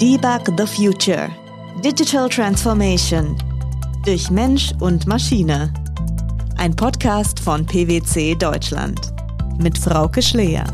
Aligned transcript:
Debug 0.00 0.58
the 0.58 0.66
Future. 0.66 1.30
Digital 1.82 2.28
Transformation. 2.28 3.34
Durch 4.04 4.28
Mensch 4.30 4.74
und 4.78 5.06
Maschine. 5.06 5.72
Ein 6.58 6.76
Podcast 6.76 7.40
von 7.40 7.64
PwC 7.64 8.34
Deutschland. 8.34 9.00
Mit 9.58 9.78
Frauke 9.78 10.20
Schleer. 10.20 10.64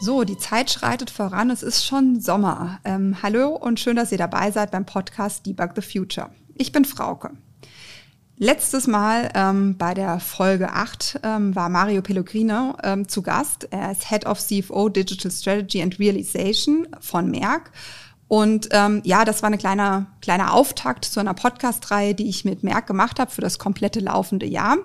So, 0.00 0.24
die 0.24 0.38
Zeit 0.38 0.70
schreitet 0.70 1.10
voran. 1.10 1.50
Es 1.50 1.62
ist 1.62 1.84
schon 1.84 2.18
Sommer. 2.18 2.80
Ähm, 2.82 3.18
hallo 3.22 3.50
und 3.50 3.78
schön, 3.78 3.96
dass 3.96 4.12
ihr 4.12 4.18
dabei 4.18 4.50
seid 4.50 4.70
beim 4.70 4.86
Podcast 4.86 5.44
Debug 5.44 5.72
the 5.76 5.82
Future. 5.82 6.30
Ich 6.54 6.72
bin 6.72 6.86
Frauke. 6.86 7.32
Letztes 8.38 8.86
Mal 8.86 9.30
ähm, 9.34 9.78
bei 9.78 9.94
der 9.94 10.20
Folge 10.20 10.70
8 10.70 11.20
ähm, 11.22 11.56
war 11.56 11.70
Mario 11.70 12.02
Pellegrino 12.02 12.76
ähm, 12.82 13.08
zu 13.08 13.22
Gast. 13.22 13.66
Er 13.70 13.92
ist 13.92 14.10
Head 14.10 14.26
of 14.26 14.38
CFO 14.38 14.90
Digital 14.90 15.30
Strategy 15.30 15.80
and 15.80 15.98
Realization 15.98 16.86
von 17.00 17.30
Merck. 17.30 17.70
Und 18.28 18.68
ähm, 18.72 19.00
ja, 19.04 19.24
das 19.24 19.42
war 19.42 19.46
eine 19.46 19.56
kleine, 19.56 20.06
kleine 20.20 20.52
Auftakt 20.52 21.06
zu 21.06 21.18
einer 21.18 21.32
Podcast-Reihe, 21.32 22.14
die 22.14 22.28
ich 22.28 22.44
mit 22.44 22.62
Merck 22.62 22.86
gemacht 22.86 23.18
habe 23.18 23.30
für 23.30 23.40
das 23.40 23.58
komplette 23.58 24.00
laufende 24.00 24.44
Jahr. 24.44 24.76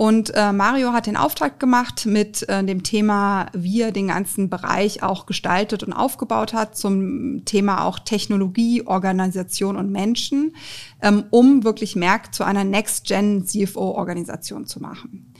Und 0.00 0.32
äh, 0.34 0.52
Mario 0.54 0.94
hat 0.94 1.06
den 1.06 1.18
Auftrag 1.18 1.60
gemacht 1.60 2.06
mit 2.06 2.48
äh, 2.48 2.64
dem 2.64 2.82
Thema, 2.82 3.48
wie 3.52 3.82
er 3.82 3.92
den 3.92 4.08
ganzen 4.08 4.48
Bereich 4.48 5.02
auch 5.02 5.26
gestaltet 5.26 5.82
und 5.82 5.92
aufgebaut 5.92 6.54
hat, 6.54 6.74
zum 6.74 7.44
Thema 7.44 7.84
auch 7.84 7.98
Technologie, 7.98 8.86
Organisation 8.86 9.76
und 9.76 9.92
Menschen, 9.92 10.56
ähm, 11.02 11.24
um 11.28 11.64
wirklich 11.64 11.96
Merck 11.96 12.34
zu 12.34 12.44
einer 12.44 12.64
Next-Gen-CFO-Organisation 12.64 14.64
zu 14.64 14.80
machen. 14.80 15.34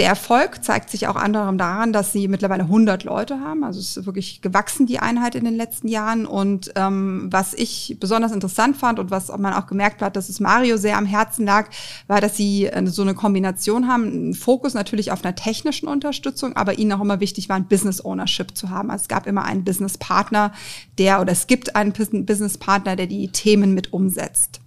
Der 0.00 0.08
Erfolg 0.08 0.64
zeigt 0.64 0.88
sich 0.88 1.08
auch 1.08 1.16
anderem 1.16 1.58
daran, 1.58 1.92
dass 1.92 2.10
sie 2.10 2.26
mittlerweile 2.26 2.62
100 2.62 3.04
Leute 3.04 3.40
haben. 3.40 3.62
Also 3.62 3.80
es 3.80 3.98
ist 3.98 4.06
wirklich 4.06 4.40
gewachsen, 4.40 4.86
die 4.86 4.98
Einheit 4.98 5.34
in 5.34 5.44
den 5.44 5.54
letzten 5.54 5.88
Jahren. 5.88 6.24
Und 6.24 6.72
ähm, 6.74 7.28
was 7.30 7.52
ich 7.52 7.98
besonders 8.00 8.32
interessant 8.32 8.78
fand 8.78 8.98
und 8.98 9.10
was 9.10 9.28
man 9.28 9.52
auch 9.52 9.66
gemerkt 9.66 10.00
hat, 10.00 10.16
dass 10.16 10.30
es 10.30 10.40
Mario 10.40 10.78
sehr 10.78 10.96
am 10.96 11.04
Herzen 11.04 11.44
lag, 11.44 11.68
war, 12.06 12.22
dass 12.22 12.34
sie 12.34 12.64
äh, 12.64 12.86
so 12.86 13.02
eine 13.02 13.12
Kombination 13.12 13.88
haben, 13.88 14.04
einen 14.04 14.32
Fokus 14.32 14.72
natürlich 14.72 15.12
auf 15.12 15.22
einer 15.22 15.34
technischen 15.34 15.86
Unterstützung, 15.86 16.56
aber 16.56 16.78
ihnen 16.78 16.92
auch 16.92 17.02
immer 17.02 17.20
wichtig 17.20 17.50
war, 17.50 17.56
ein 17.56 17.68
Business 17.68 18.02
Ownership 18.02 18.56
zu 18.56 18.70
haben. 18.70 18.90
Also 18.90 19.02
es 19.02 19.08
gab 19.08 19.26
immer 19.26 19.44
einen 19.44 19.64
Business 19.64 19.98
Partner, 19.98 20.54
der 20.96 21.20
oder 21.20 21.32
es 21.32 21.46
gibt 21.46 21.76
einen 21.76 21.92
Business 21.92 22.56
Partner, 22.56 22.96
der 22.96 23.06
die 23.06 23.28
Themen 23.28 23.74
mit 23.74 23.92
umsetzt. 23.92 24.62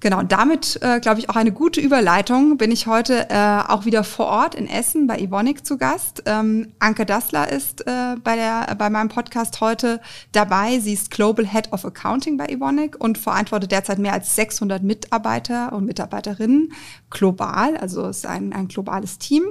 Genau, 0.00 0.18
und 0.18 0.30
damit, 0.30 0.78
äh, 0.82 1.00
glaube 1.00 1.20
ich, 1.20 1.30
auch 1.30 1.36
eine 1.36 1.52
gute 1.52 1.80
Überleitung 1.80 2.58
bin 2.58 2.70
ich 2.70 2.86
heute 2.86 3.30
äh, 3.30 3.62
auch 3.66 3.86
wieder 3.86 4.04
vor 4.04 4.26
Ort 4.26 4.54
in 4.54 4.68
Essen 4.68 5.06
bei 5.06 5.18
Ivonic 5.18 5.64
zu 5.66 5.78
Gast. 5.78 6.22
Ähm, 6.26 6.72
Anke 6.80 7.06
Dassler 7.06 7.50
ist 7.50 7.86
äh, 7.86 8.16
bei, 8.22 8.36
der, 8.36 8.74
bei 8.76 8.90
meinem 8.90 9.08
Podcast 9.08 9.62
heute 9.62 10.02
dabei. 10.32 10.80
Sie 10.80 10.92
ist 10.92 11.10
Global 11.10 11.46
Head 11.46 11.72
of 11.72 11.86
Accounting 11.86 12.36
bei 12.36 12.46
Ivonic 12.50 13.00
und 13.02 13.16
verantwortet 13.16 13.72
derzeit 13.72 13.98
mehr 13.98 14.12
als 14.12 14.36
600 14.36 14.82
Mitarbeiter 14.82 15.72
und 15.72 15.86
Mitarbeiterinnen 15.86 16.74
global, 17.10 17.76
also 17.76 18.08
ist 18.08 18.26
ein, 18.26 18.52
ein 18.52 18.68
globales 18.68 19.18
Team. 19.18 19.44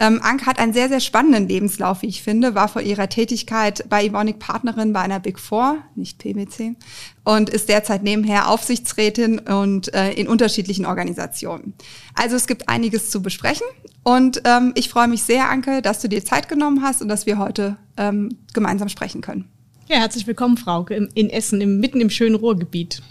Ähm, 0.00 0.20
Anke 0.22 0.46
hat 0.46 0.58
einen 0.58 0.72
sehr, 0.72 0.88
sehr 0.88 1.00
spannenden 1.00 1.48
Lebenslauf, 1.48 2.02
wie 2.02 2.06
ich 2.06 2.22
finde, 2.22 2.54
war 2.54 2.68
vor 2.68 2.82
ihrer 2.82 3.08
Tätigkeit 3.08 3.84
bei 3.88 4.04
Ivonic 4.04 4.38
Partnerin 4.38 4.92
bei 4.92 5.00
einer 5.00 5.18
Big 5.18 5.40
Four, 5.40 5.78
nicht 5.96 6.18
PwC, 6.18 6.76
und 7.24 7.50
ist 7.50 7.68
derzeit 7.68 8.04
nebenher 8.04 8.48
Aufsichtsrätin 8.48 9.40
und 9.40 9.92
äh, 9.94 10.12
in 10.12 10.28
unterschiedlichen 10.28 10.86
Organisationen. 10.86 11.74
Also 12.14 12.36
es 12.36 12.46
gibt 12.46 12.68
einiges 12.68 13.10
zu 13.10 13.22
besprechen 13.22 13.66
und 14.04 14.42
ähm, 14.44 14.72
ich 14.76 14.88
freue 14.88 15.08
mich 15.08 15.22
sehr, 15.22 15.50
Anke, 15.50 15.82
dass 15.82 16.00
du 16.00 16.08
dir 16.08 16.24
Zeit 16.24 16.48
genommen 16.48 16.82
hast 16.82 17.02
und 17.02 17.08
dass 17.08 17.26
wir 17.26 17.38
heute 17.38 17.76
ähm, 17.96 18.38
gemeinsam 18.54 18.88
sprechen 18.88 19.20
können. 19.20 19.48
Ja, 19.88 19.96
herzlich 19.96 20.26
willkommen, 20.26 20.58
Frauke, 20.58 20.94
in 20.94 21.30
Essen, 21.30 21.60
im, 21.60 21.80
mitten 21.80 22.00
im 22.00 22.10
schönen 22.10 22.36
Ruhrgebiet. 22.36 23.02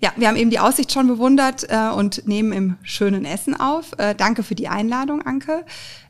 Ja, 0.00 0.12
wir 0.16 0.28
haben 0.28 0.36
eben 0.36 0.50
die 0.50 0.58
Aussicht 0.58 0.92
schon 0.92 1.08
bewundert 1.08 1.66
äh, 1.68 1.90
und 1.90 2.26
nehmen 2.26 2.52
im 2.52 2.76
schönen 2.82 3.24
Essen 3.24 3.58
auf. 3.58 3.92
Äh, 3.98 4.14
danke 4.14 4.42
für 4.42 4.54
die 4.54 4.68
Einladung, 4.68 5.22
Anke. 5.22 5.64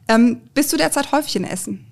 Ähm, 0.06 0.40
bist 0.54 0.72
du 0.72 0.76
derzeit 0.76 1.10
häufig 1.10 1.34
in 1.36 1.44
Essen? 1.44 1.86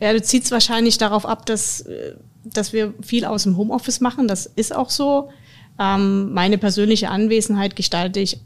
Ja, 0.00 0.12
du 0.12 0.22
ziehst 0.22 0.50
wahrscheinlich 0.50 0.98
darauf 0.98 1.26
ab, 1.26 1.44
dass, 1.46 1.82
äh, 1.82 2.14
dass 2.44 2.72
wir 2.72 2.94
viel 3.02 3.24
aus 3.26 3.42
dem 3.42 3.56
Homeoffice 3.56 4.00
machen. 4.00 4.28
Das 4.28 4.46
ist 4.46 4.74
auch 4.74 4.90
so. 4.90 5.30
Ähm, 5.78 6.32
meine 6.32 6.56
persönliche 6.56 7.10
Anwesenheit 7.10 7.76
gestalte 7.76 8.20
ich 8.20 8.40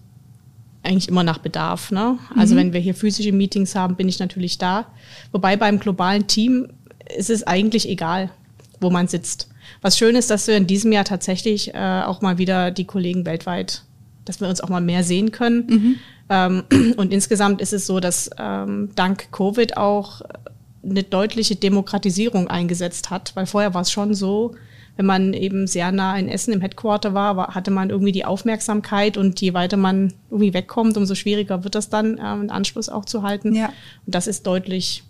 eigentlich 0.82 1.08
immer 1.08 1.22
nach 1.22 1.38
Bedarf. 1.38 1.90
Ne? 1.90 2.18
Also 2.36 2.54
mhm. 2.54 2.58
wenn 2.58 2.72
wir 2.72 2.80
hier 2.80 2.94
physische 2.94 3.32
Meetings 3.32 3.74
haben, 3.74 3.96
bin 3.96 4.08
ich 4.08 4.18
natürlich 4.18 4.58
da. 4.58 4.86
Wobei 5.30 5.56
beim 5.56 5.78
globalen 5.78 6.26
Team 6.26 6.68
ist 7.16 7.30
es 7.30 7.46
eigentlich 7.46 7.88
egal, 7.88 8.30
wo 8.80 8.90
man 8.90 9.06
sitzt. 9.06 9.49
Was 9.82 9.98
schön 9.98 10.16
ist, 10.16 10.30
dass 10.30 10.46
wir 10.46 10.56
in 10.56 10.66
diesem 10.66 10.92
Jahr 10.92 11.04
tatsächlich 11.04 11.74
äh, 11.74 12.02
auch 12.04 12.20
mal 12.20 12.38
wieder 12.38 12.70
die 12.70 12.84
Kollegen 12.84 13.26
weltweit, 13.26 13.82
dass 14.24 14.40
wir 14.40 14.48
uns 14.48 14.60
auch 14.60 14.68
mal 14.68 14.80
mehr 14.80 15.04
sehen 15.04 15.32
können. 15.32 15.66
Mhm. 15.68 15.96
Ähm, 16.28 16.64
und 16.96 17.12
insgesamt 17.12 17.60
ist 17.60 17.72
es 17.72 17.86
so, 17.86 18.00
dass 18.00 18.30
ähm, 18.38 18.90
dank 18.94 19.32
Covid 19.32 19.76
auch 19.76 20.22
eine 20.82 21.02
deutliche 21.02 21.56
Demokratisierung 21.56 22.48
eingesetzt 22.48 23.10
hat, 23.10 23.32
weil 23.34 23.46
vorher 23.46 23.74
war 23.74 23.82
es 23.82 23.92
schon 23.92 24.14
so, 24.14 24.54
wenn 24.96 25.06
man 25.06 25.32
eben 25.32 25.66
sehr 25.66 25.92
nah 25.92 26.16
in 26.18 26.28
Essen 26.28 26.52
im 26.52 26.60
Headquarter 26.60 27.14
war, 27.14 27.36
war, 27.36 27.54
hatte 27.54 27.70
man 27.70 27.90
irgendwie 27.90 28.12
die 28.12 28.24
Aufmerksamkeit 28.24 29.16
und 29.16 29.40
je 29.40 29.54
weiter 29.54 29.76
man 29.76 30.12
irgendwie 30.30 30.52
wegkommt, 30.52 30.96
umso 30.96 31.14
schwieriger 31.14 31.64
wird 31.64 31.74
das 31.74 31.88
dann, 31.88 32.18
äh, 32.18 32.22
einen 32.22 32.50
Anschluss 32.50 32.88
auch 32.88 33.04
zu 33.04 33.22
halten. 33.22 33.54
Ja. 33.54 33.72
Und 34.06 34.14
das 34.14 34.26
ist 34.26 34.46
deutlich, 34.46 35.04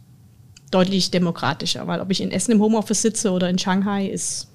deutlich 0.70 1.10
demokratischer, 1.10 1.86
weil 1.86 2.00
ob 2.00 2.10
ich 2.10 2.20
in 2.20 2.30
Essen 2.30 2.52
im 2.52 2.60
Homeoffice 2.60 3.02
sitze 3.02 3.32
oder 3.32 3.48
in 3.48 3.58
Shanghai, 3.58 4.06
ist 4.06 4.49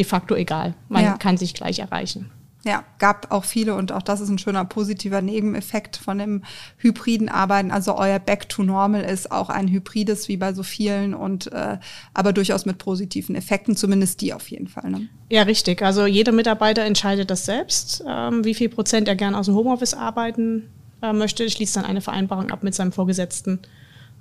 de 0.00 0.06
facto 0.06 0.34
egal. 0.34 0.74
Man 0.88 1.04
ja. 1.04 1.18
kann 1.18 1.36
sich 1.36 1.52
gleich 1.52 1.78
erreichen. 1.78 2.30
Ja, 2.64 2.84
gab 2.98 3.32
auch 3.32 3.44
viele 3.44 3.74
und 3.74 3.92
auch 3.92 4.02
das 4.02 4.20
ist 4.20 4.28
ein 4.28 4.38
schöner 4.38 4.64
positiver 4.66 5.22
Nebeneffekt 5.22 5.96
von 5.96 6.18
dem 6.18 6.42
hybriden 6.76 7.28
Arbeiten. 7.28 7.70
Also 7.70 7.96
euer 7.96 8.18
Back 8.18 8.48
to 8.50 8.62
Normal 8.62 9.02
ist 9.02 9.30
auch 9.30 9.48
ein 9.50 9.68
hybrides 9.68 10.28
wie 10.28 10.36
bei 10.36 10.52
so 10.52 10.62
vielen 10.62 11.14
und 11.14 11.52
äh, 11.52 11.78
aber 12.12 12.32
durchaus 12.32 12.66
mit 12.66 12.78
positiven 12.78 13.34
Effekten, 13.34 13.76
zumindest 13.76 14.20
die 14.20 14.34
auf 14.34 14.50
jeden 14.50 14.68
Fall. 14.68 14.90
Ne? 14.90 15.08
Ja, 15.30 15.42
richtig. 15.42 15.82
Also 15.82 16.06
jeder 16.06 16.32
Mitarbeiter 16.32 16.82
entscheidet 16.82 17.30
das 17.30 17.46
selbst, 17.46 18.02
ähm, 18.06 18.44
wie 18.44 18.54
viel 18.54 18.68
Prozent 18.68 19.08
er 19.08 19.16
gerne 19.16 19.38
aus 19.38 19.46
dem 19.46 19.54
Homeoffice 19.54 19.94
arbeiten 19.94 20.68
äh, 21.02 21.12
möchte, 21.12 21.48
schließt 21.48 21.76
dann 21.76 21.84
eine 21.84 22.02
Vereinbarung 22.02 22.50
ab 22.50 22.62
mit 22.62 22.74
seinem 22.74 22.92
Vorgesetzten 22.92 23.60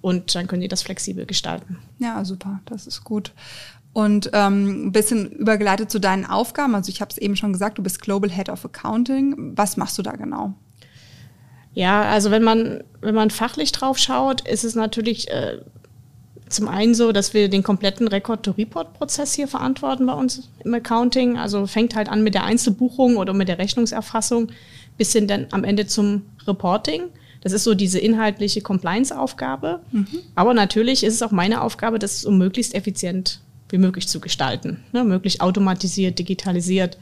und 0.01 0.33
dann 0.33 0.47
können 0.47 0.61
die 0.61 0.67
das 0.67 0.81
flexibel 0.81 1.25
gestalten. 1.25 1.77
Ja, 1.99 2.23
super, 2.23 2.61
das 2.65 2.87
ist 2.87 3.03
gut. 3.03 3.33
Und 3.91 4.29
ähm, 4.33 4.87
ein 4.87 4.91
bisschen 4.91 5.31
übergeleitet 5.31 5.89
zu 5.89 5.99
deinen 5.99 6.25
Aufgaben. 6.25 6.75
Also 6.75 6.89
ich 6.89 7.01
habe 7.01 7.11
es 7.11 7.17
eben 7.17 7.35
schon 7.35 7.53
gesagt, 7.53 7.77
du 7.77 7.83
bist 7.83 8.01
Global 8.01 8.29
Head 8.29 8.49
of 8.49 8.63
Accounting. 8.63 9.53
Was 9.55 9.77
machst 9.77 9.97
du 9.97 10.03
da 10.03 10.11
genau? 10.11 10.53
Ja, 11.73 12.03
also 12.03 12.31
wenn 12.31 12.43
man, 12.43 12.83
wenn 13.01 13.15
man 13.15 13.29
fachlich 13.29 13.71
drauf 13.71 13.97
schaut, 13.97 14.47
ist 14.47 14.63
es 14.63 14.75
natürlich 14.75 15.29
äh, 15.29 15.59
zum 16.49 16.67
einen 16.67 16.95
so, 16.95 17.11
dass 17.11 17.33
wir 17.33 17.49
den 17.49 17.63
kompletten 17.63 18.07
Record-to-Report-Prozess 18.07 19.33
hier 19.33 19.47
verantworten 19.47 20.05
bei 20.05 20.13
uns 20.13 20.49
im 20.63 20.73
Accounting. 20.73 21.37
Also 21.37 21.67
fängt 21.67 21.95
halt 21.95 22.09
an 22.09 22.23
mit 22.23 22.33
der 22.33 22.43
Einzelbuchung 22.43 23.17
oder 23.17 23.33
mit 23.33 23.47
der 23.47 23.59
Rechnungserfassung 23.59 24.51
bis 24.97 25.13
hin 25.13 25.27
dann 25.27 25.47
am 25.51 25.63
Ende 25.63 25.87
zum 25.87 26.23
Reporting. 26.47 27.03
Das 27.41 27.53
ist 27.53 27.63
so 27.63 27.73
diese 27.73 27.99
inhaltliche 27.99 28.61
Compliance-Aufgabe. 28.61 29.79
Mhm. 29.91 30.07
Aber 30.35 30.53
natürlich 30.53 31.03
ist 31.03 31.13
es 31.13 31.21
auch 31.21 31.31
meine 31.31 31.61
Aufgabe, 31.61 31.99
das 31.99 32.21
so 32.21 32.31
möglichst 32.31 32.75
effizient 32.75 33.39
wie 33.69 33.77
möglich 33.77 34.07
zu 34.07 34.19
gestalten. 34.19 34.83
Ne? 34.91 35.03
Möglichst 35.03 35.41
automatisiert, 35.41 36.19
digitalisiert, 36.19 36.97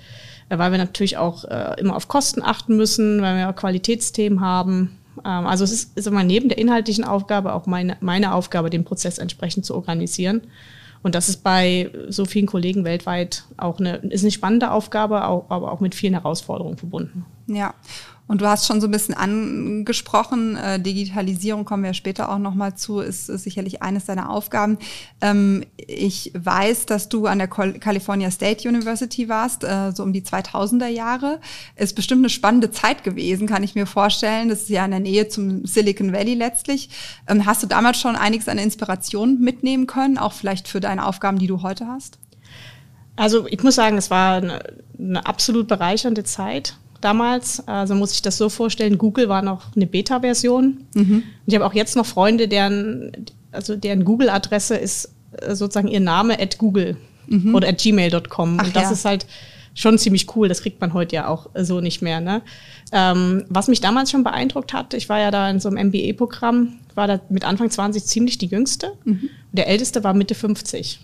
äh, 0.49 0.57
weil 0.57 0.71
wir 0.71 0.77
natürlich 0.77 1.17
auch 1.17 1.43
äh, 1.45 1.79
immer 1.79 1.95
auf 1.95 2.07
Kosten 2.07 2.41
achten 2.41 2.75
müssen, 2.77 3.21
weil 3.21 3.37
wir 3.37 3.53
Qualitätsthemen 3.53 4.41
haben. 4.41 4.97
Ähm, 5.25 5.47
also 5.47 5.63
es 5.63 5.71
ist, 5.71 5.97
ist 5.97 6.07
immer 6.07 6.23
neben 6.23 6.49
der 6.49 6.57
inhaltlichen 6.57 7.03
Aufgabe 7.03 7.53
auch 7.53 7.65
meine, 7.65 7.97
meine 8.01 8.33
Aufgabe, 8.33 8.69
den 8.69 8.83
Prozess 8.83 9.17
entsprechend 9.17 9.65
zu 9.65 9.75
organisieren. 9.75 10.41
Und 11.03 11.15
das 11.15 11.29
ist 11.29 11.43
bei 11.43 11.91
so 12.09 12.25
vielen 12.25 12.47
Kollegen 12.47 12.83
weltweit 12.83 13.43
auch 13.55 13.79
eine, 13.79 13.97
ist 13.97 14.23
eine 14.23 14.31
spannende 14.31 14.71
Aufgabe, 14.71 15.25
auch, 15.27 15.45
aber 15.49 15.71
auch 15.71 15.79
mit 15.79 15.95
vielen 15.95 16.13
Herausforderungen 16.13 16.77
verbunden. 16.77 17.25
Ja. 17.47 17.73
Und 18.27 18.41
du 18.41 18.47
hast 18.47 18.67
schon 18.67 18.81
so 18.81 18.87
ein 18.87 18.91
bisschen 18.91 19.13
angesprochen, 19.13 20.57
äh, 20.57 20.79
Digitalisierung 20.79 21.63
kommen 21.63 21.83
wir 21.83 21.93
später 21.93 22.29
auch 22.29 22.39
nochmal 22.39 22.75
zu, 22.75 22.99
ist, 22.99 23.29
ist, 23.29 23.43
sicherlich 23.43 23.81
eines 23.81 24.05
deiner 24.05 24.29
Aufgaben. 24.29 24.77
Ähm, 25.21 25.63
ich 25.77 26.31
weiß, 26.37 26.85
dass 26.87 27.07
du 27.07 27.27
an 27.27 27.39
der 27.39 27.47
California 27.47 28.29
State 28.29 28.67
University 28.67 29.29
warst, 29.29 29.63
äh, 29.63 29.91
so 29.93 30.03
um 30.03 30.11
die 30.11 30.23
2000er 30.23 30.87
Jahre. 30.87 31.39
Ist 31.77 31.95
bestimmt 31.95 32.21
eine 32.21 32.29
spannende 32.29 32.71
Zeit 32.71 33.03
gewesen, 33.03 33.47
kann 33.47 33.63
ich 33.63 33.75
mir 33.75 33.85
vorstellen. 33.85 34.49
Das 34.49 34.63
ist 34.63 34.69
ja 34.69 34.83
in 34.83 34.91
der 34.91 34.99
Nähe 34.99 35.29
zum 35.29 35.65
Silicon 35.65 36.11
Valley 36.11 36.33
letztlich. 36.33 36.89
Ähm, 37.27 37.45
hast 37.45 37.63
du 37.63 37.67
damals 37.67 37.99
schon 37.99 38.17
einiges 38.17 38.49
an 38.49 38.57
Inspiration 38.57 39.39
mitnehmen 39.39 39.87
können, 39.87 40.17
auch 40.17 40.33
vielleicht 40.33 40.67
für 40.67 40.81
deine 40.81 41.05
Aufgaben, 41.05 41.39
die 41.39 41.47
du 41.47 41.61
heute 41.61 41.87
hast? 41.87 42.19
Also 43.15 43.47
ich 43.47 43.63
muss 43.63 43.75
sagen, 43.75 43.97
es 43.97 44.11
war 44.11 44.35
eine, 44.35 44.59
eine 44.99 45.25
absolut 45.25 45.67
bereichernde 45.67 46.23
Zeit 46.23 46.77
damals. 47.01 47.67
Also 47.67 47.95
muss 47.95 48.13
ich 48.13 48.21
das 48.21 48.37
so 48.37 48.49
vorstellen, 48.49 48.97
Google 48.97 49.29
war 49.29 49.41
noch 49.41 49.75
eine 49.75 49.87
Beta-Version. 49.87 50.85
Mhm. 50.93 51.23
Ich 51.45 51.55
habe 51.55 51.65
auch 51.65 51.73
jetzt 51.73 51.95
noch 51.95 52.05
Freunde, 52.05 52.47
deren, 52.47 53.11
also 53.51 53.75
deren 53.75 54.05
Google-Adresse 54.05 54.75
ist 54.75 55.13
äh, 55.41 55.55
sozusagen 55.55 55.87
ihr 55.87 55.99
Name 55.99 56.39
at 56.39 56.57
Google 56.57 56.97
mhm. 57.27 57.55
oder 57.55 57.69
at 57.69 57.77
gmail.com. 57.79 58.59
Und 58.59 58.75
das 58.75 58.83
ja. 58.83 58.91
ist 58.91 59.05
halt 59.05 59.25
schon 59.73 59.97
ziemlich 59.97 60.35
cool. 60.35 60.47
Das 60.49 60.61
kriegt 60.61 60.81
man 60.81 60.93
heute 60.93 61.15
ja 61.15 61.27
auch 61.27 61.49
so 61.55 61.81
nicht 61.81 62.01
mehr. 62.01 62.19
Ne? 62.19 62.41
Ähm, 62.91 63.45
was 63.49 63.67
mich 63.67 63.79
damals 63.79 64.11
schon 64.11 64.23
beeindruckt 64.23 64.73
hat, 64.73 64.93
ich 64.93 65.07
war 65.07 65.19
ja 65.19 65.31
da 65.31 65.49
in 65.49 65.59
so 65.59 65.69
einem 65.69 65.89
MBA-Programm, 65.89 66.73
war 66.95 67.07
da 67.07 67.19
mit 67.29 67.45
Anfang 67.45 67.69
20 67.69 68.03
ziemlich 68.03 68.37
die 68.37 68.47
jüngste. 68.47 68.93
Mhm. 69.05 69.29
Der 69.51 69.67
älteste 69.67 70.03
war 70.03 70.13
Mitte 70.13 70.35
50. 70.35 70.99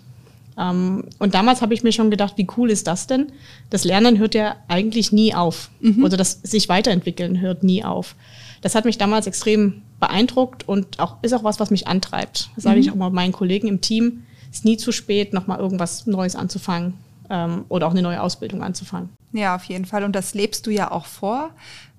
Ähm, 0.58 1.06
und 1.20 1.34
damals 1.34 1.62
habe 1.62 1.74
ich 1.74 1.84
mir 1.84 1.92
schon 1.92 2.12
gedacht, 2.12 2.34
wie 2.38 2.48
cool 2.58 2.70
ist 2.70 2.88
das 2.88 3.08
denn? 3.08 3.32
Das 3.70 3.84
Lernen 3.84 4.20
hört 4.20 4.36
ja 4.36 4.56
eigentlich 4.68 5.12
nie 5.12 5.34
auf. 5.34 5.70
Mhm. 5.80 6.04
Oder 6.04 6.18
das 6.18 6.40
sich 6.44 6.70
weiterentwickeln 6.70 7.40
hört 7.40 7.64
nie 7.64 7.84
auf. 7.84 8.16
Das 8.62 8.76
hat 8.76 8.86
mich 8.86 8.98
damals 8.98 9.28
extrem 9.28 9.82
beeindruckt 10.00 10.68
und 10.68 11.00
auch, 11.00 11.18
ist 11.22 11.34
auch 11.34 11.44
was, 11.44 11.60
was 11.60 11.72
mich 11.72 11.88
antreibt. 11.88 12.50
Das 12.56 12.64
sage 12.64 12.80
ich 12.80 12.88
mhm. 12.88 12.94
auch 12.94 12.98
mal 12.98 13.10
meinen 13.10 13.34
Kollegen 13.34 13.68
im 13.68 13.82
Team. 13.82 14.24
Ist 14.52 14.66
nie 14.66 14.78
zu 14.78 14.92
spät, 14.92 15.34
nochmal 15.34 15.60
irgendwas 15.60 16.06
Neues 16.06 16.36
anzufangen 16.36 16.94
ähm, 17.30 17.66
oder 17.70 17.88
auch 17.88 17.92
eine 17.92 18.02
neue 18.02 18.22
Ausbildung 18.22 18.62
anzufangen. 18.62 19.10
Ja, 19.32 19.56
auf 19.56 19.64
jeden 19.66 19.86
Fall. 19.86 20.04
Und 20.04 20.16
das 20.16 20.34
lebst 20.34 20.68
du 20.68 20.72
ja 20.72 20.92
auch 20.92 21.06
vor. 21.06 21.50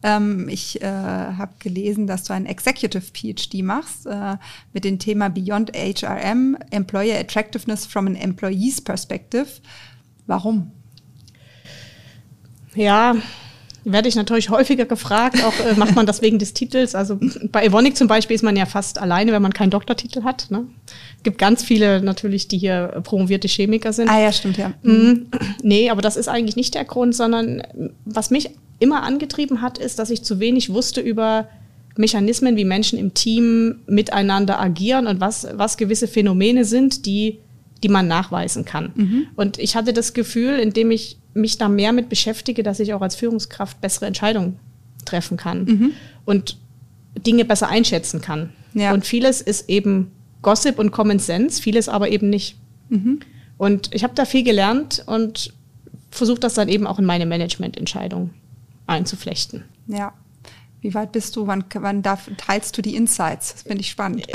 Ähm, 0.04 0.50
ich 0.50 0.82
äh, 0.82 0.86
habe 0.86 1.54
gelesen, 1.58 2.06
dass 2.06 2.24
du 2.24 2.34
einen 2.34 2.44
Executive 2.44 3.02
PhD 3.14 3.62
machst 3.62 4.06
äh, 4.06 4.36
mit 4.74 4.84
dem 4.84 4.98
Thema 4.98 5.30
Beyond 5.30 5.72
HRM, 5.74 6.58
Employer 6.70 7.18
Attractiveness 7.18 7.86
from 7.86 8.08
an 8.08 8.14
Employee's 8.14 8.82
Perspective. 8.82 9.46
Warum? 10.26 10.70
Ja, 12.74 13.14
werde 13.84 14.08
ich 14.08 14.14
natürlich 14.14 14.50
häufiger 14.50 14.84
gefragt, 14.84 15.42
auch 15.42 15.58
äh, 15.60 15.74
macht 15.76 15.94
man 15.94 16.04
das 16.04 16.20
wegen 16.20 16.38
des 16.38 16.52
Titels. 16.52 16.94
Also 16.94 17.18
bei 17.50 17.64
Evonik 17.64 17.96
zum 17.96 18.06
Beispiel 18.06 18.34
ist 18.34 18.42
man 18.42 18.56
ja 18.56 18.66
fast 18.66 18.98
alleine, 18.98 19.32
wenn 19.32 19.42
man 19.42 19.54
keinen 19.54 19.70
Doktortitel 19.70 20.24
hat. 20.24 20.50
Ne? 20.50 20.66
Es 21.16 21.22
gibt 21.22 21.38
ganz 21.38 21.62
viele 21.62 22.02
natürlich, 22.02 22.46
die 22.48 22.58
hier 22.58 23.00
promovierte 23.04 23.48
Chemiker 23.48 23.94
sind. 23.94 24.10
Ah 24.10 24.20
ja, 24.20 24.32
stimmt, 24.32 24.58
ja. 24.58 24.74
Mhm. 24.82 25.28
Nee, 25.62 25.88
aber 25.88 26.02
das 26.02 26.16
ist 26.16 26.28
eigentlich 26.28 26.56
nicht 26.56 26.74
der 26.74 26.84
Grund, 26.84 27.14
sondern 27.14 27.62
was 28.04 28.30
mich 28.30 28.50
immer 28.78 29.02
angetrieben 29.02 29.62
hat, 29.62 29.78
ist, 29.78 29.98
dass 29.98 30.10
ich 30.10 30.22
zu 30.22 30.40
wenig 30.40 30.70
wusste 30.70 31.00
über 31.00 31.48
Mechanismen, 31.96 32.56
wie 32.56 32.64
Menschen 32.64 32.98
im 32.98 33.14
Team 33.14 33.76
miteinander 33.86 34.60
agieren 34.60 35.06
und 35.06 35.20
was, 35.20 35.46
was 35.54 35.76
gewisse 35.76 36.08
Phänomene 36.08 36.64
sind, 36.64 37.06
die, 37.06 37.38
die 37.82 37.88
man 37.88 38.08
nachweisen 38.08 38.64
kann. 38.64 38.92
Mhm. 38.94 39.26
Und 39.36 39.58
ich 39.58 39.76
hatte 39.76 39.92
das 39.92 40.12
Gefühl, 40.12 40.58
indem 40.58 40.90
ich 40.90 41.18
mich 41.34 41.58
da 41.58 41.68
mehr 41.68 41.92
mit 41.92 42.08
beschäftige, 42.08 42.62
dass 42.62 42.80
ich 42.80 42.94
auch 42.94 43.02
als 43.02 43.16
Führungskraft 43.16 43.80
bessere 43.80 44.06
Entscheidungen 44.06 44.56
treffen 45.04 45.36
kann 45.36 45.64
mhm. 45.64 45.90
und 46.24 46.58
Dinge 47.26 47.44
besser 47.44 47.68
einschätzen 47.68 48.20
kann. 48.20 48.50
Ja. 48.74 48.92
Und 48.92 49.04
vieles 49.04 49.40
ist 49.40 49.68
eben 49.68 50.10
Gossip 50.42 50.78
und 50.78 50.90
Common 50.90 51.18
Sense, 51.18 51.62
vieles 51.62 51.88
aber 51.88 52.08
eben 52.08 52.28
nicht. 52.28 52.56
Mhm. 52.88 53.20
Und 53.56 53.94
ich 53.94 54.02
habe 54.02 54.14
da 54.14 54.24
viel 54.24 54.42
gelernt 54.42 55.04
und 55.06 55.52
versuche 56.10 56.40
das 56.40 56.54
dann 56.54 56.68
eben 56.68 56.86
auch 56.86 56.98
in 56.98 57.04
meine 57.04 57.26
Managemententscheidungen 57.26 58.30
einzuflechten. 58.86 59.64
Ja. 59.86 60.12
Wie 60.84 60.92
weit 60.92 61.12
bist 61.12 61.34
du? 61.34 61.46
Wann, 61.46 61.64
wann 61.72 62.02
darf, 62.02 62.28
teilst 62.36 62.76
du 62.76 62.82
die 62.82 62.94
Insights? 62.94 63.54
Das 63.54 63.62
finde 63.62 63.80
ich 63.80 63.88
spannend. 63.88 64.26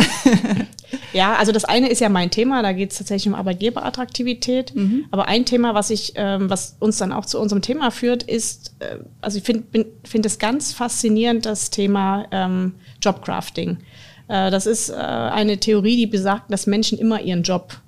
ja, 1.14 1.36
also 1.36 1.52
das 1.52 1.64
eine 1.64 1.90
ist 1.90 2.02
ja 2.02 2.10
mein 2.10 2.32
Thema, 2.32 2.64
da 2.64 2.74
geht 2.74 2.92
es 2.92 2.98
tatsächlich 2.98 3.28
um 3.28 3.36
Arbeitgeberattraktivität. 3.36 4.74
Mhm. 4.74 5.06
Aber 5.12 5.28
ein 5.28 5.46
Thema, 5.46 5.76
was 5.76 5.92
ich, 5.92 6.14
ähm, 6.16 6.50
was 6.50 6.76
uns 6.80 6.98
dann 6.98 7.14
auch 7.14 7.28
zu 7.28 7.40
unserem 7.40 7.62
Thema 7.62 7.92
führt, 7.92 8.24
ist, 8.24 8.74
äh, 8.80 8.98
also 9.22 9.38
ich 9.38 9.44
finde 9.44 9.86
find 10.04 10.26
es 10.26 10.40
ganz 10.40 10.74
faszinierend, 10.74 11.46
das 11.46 11.70
Thema 11.70 12.26
ähm, 12.32 12.74
Jobcrafting. 13.00 13.78
Äh, 14.28 14.50
das 14.50 14.66
ist 14.66 14.90
äh, 14.90 14.96
eine 14.96 15.60
Theorie, 15.60 15.98
die 15.98 16.08
besagt, 16.08 16.52
dass 16.52 16.66
Menschen 16.66 16.98
immer 16.98 17.22
ihren 17.22 17.44
Job 17.44 17.80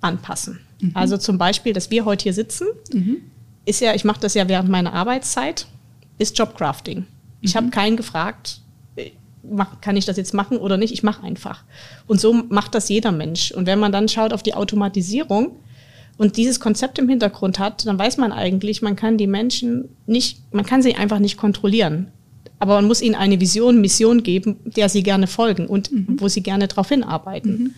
anpassen. 0.00 0.58
Mhm. 0.80 0.90
Also 0.94 1.18
zum 1.18 1.38
Beispiel, 1.38 1.72
dass 1.72 1.92
wir 1.92 2.04
heute 2.04 2.24
hier 2.24 2.34
sitzen, 2.34 2.66
mhm. 2.92 3.18
ist 3.64 3.80
ja, 3.80 3.94
ich 3.94 4.04
mache 4.04 4.20
das 4.20 4.34
ja 4.34 4.48
während 4.48 4.68
meiner 4.68 4.92
Arbeitszeit, 4.92 5.68
ist 6.18 6.38
Jobcrafting. 6.38 7.06
Ich 7.40 7.54
mhm. 7.54 7.58
habe 7.58 7.70
keinen 7.70 7.96
gefragt, 7.96 8.60
äh, 8.96 9.10
kann 9.80 9.96
ich 9.96 10.04
das 10.04 10.16
jetzt 10.16 10.34
machen 10.34 10.58
oder 10.58 10.76
nicht? 10.76 10.92
Ich 10.92 11.02
mache 11.02 11.22
einfach. 11.22 11.64
Und 12.06 12.20
so 12.20 12.32
macht 12.32 12.74
das 12.74 12.88
jeder 12.88 13.12
Mensch. 13.12 13.52
Und 13.52 13.66
wenn 13.66 13.78
man 13.78 13.92
dann 13.92 14.08
schaut 14.08 14.32
auf 14.32 14.42
die 14.42 14.54
Automatisierung 14.54 15.52
und 16.16 16.36
dieses 16.36 16.60
Konzept 16.60 16.98
im 16.98 17.08
Hintergrund 17.08 17.58
hat, 17.58 17.86
dann 17.86 17.98
weiß 17.98 18.16
man 18.16 18.32
eigentlich, 18.32 18.82
man 18.82 18.96
kann 18.96 19.16
die 19.16 19.26
Menschen 19.26 19.88
nicht, 20.06 20.52
man 20.52 20.66
kann 20.66 20.82
sie 20.82 20.96
einfach 20.96 21.20
nicht 21.20 21.36
kontrollieren. 21.36 22.08
Aber 22.58 22.74
man 22.74 22.86
muss 22.86 23.00
ihnen 23.00 23.14
eine 23.14 23.40
Vision, 23.40 23.80
Mission 23.80 24.24
geben, 24.24 24.56
der 24.64 24.88
sie 24.88 25.04
gerne 25.04 25.28
folgen 25.28 25.68
und 25.68 25.92
mhm. 25.92 26.16
wo 26.18 26.26
sie 26.26 26.42
gerne 26.42 26.66
darauf 26.66 26.88
hinarbeiten. 26.88 27.52
Mhm. 27.52 27.74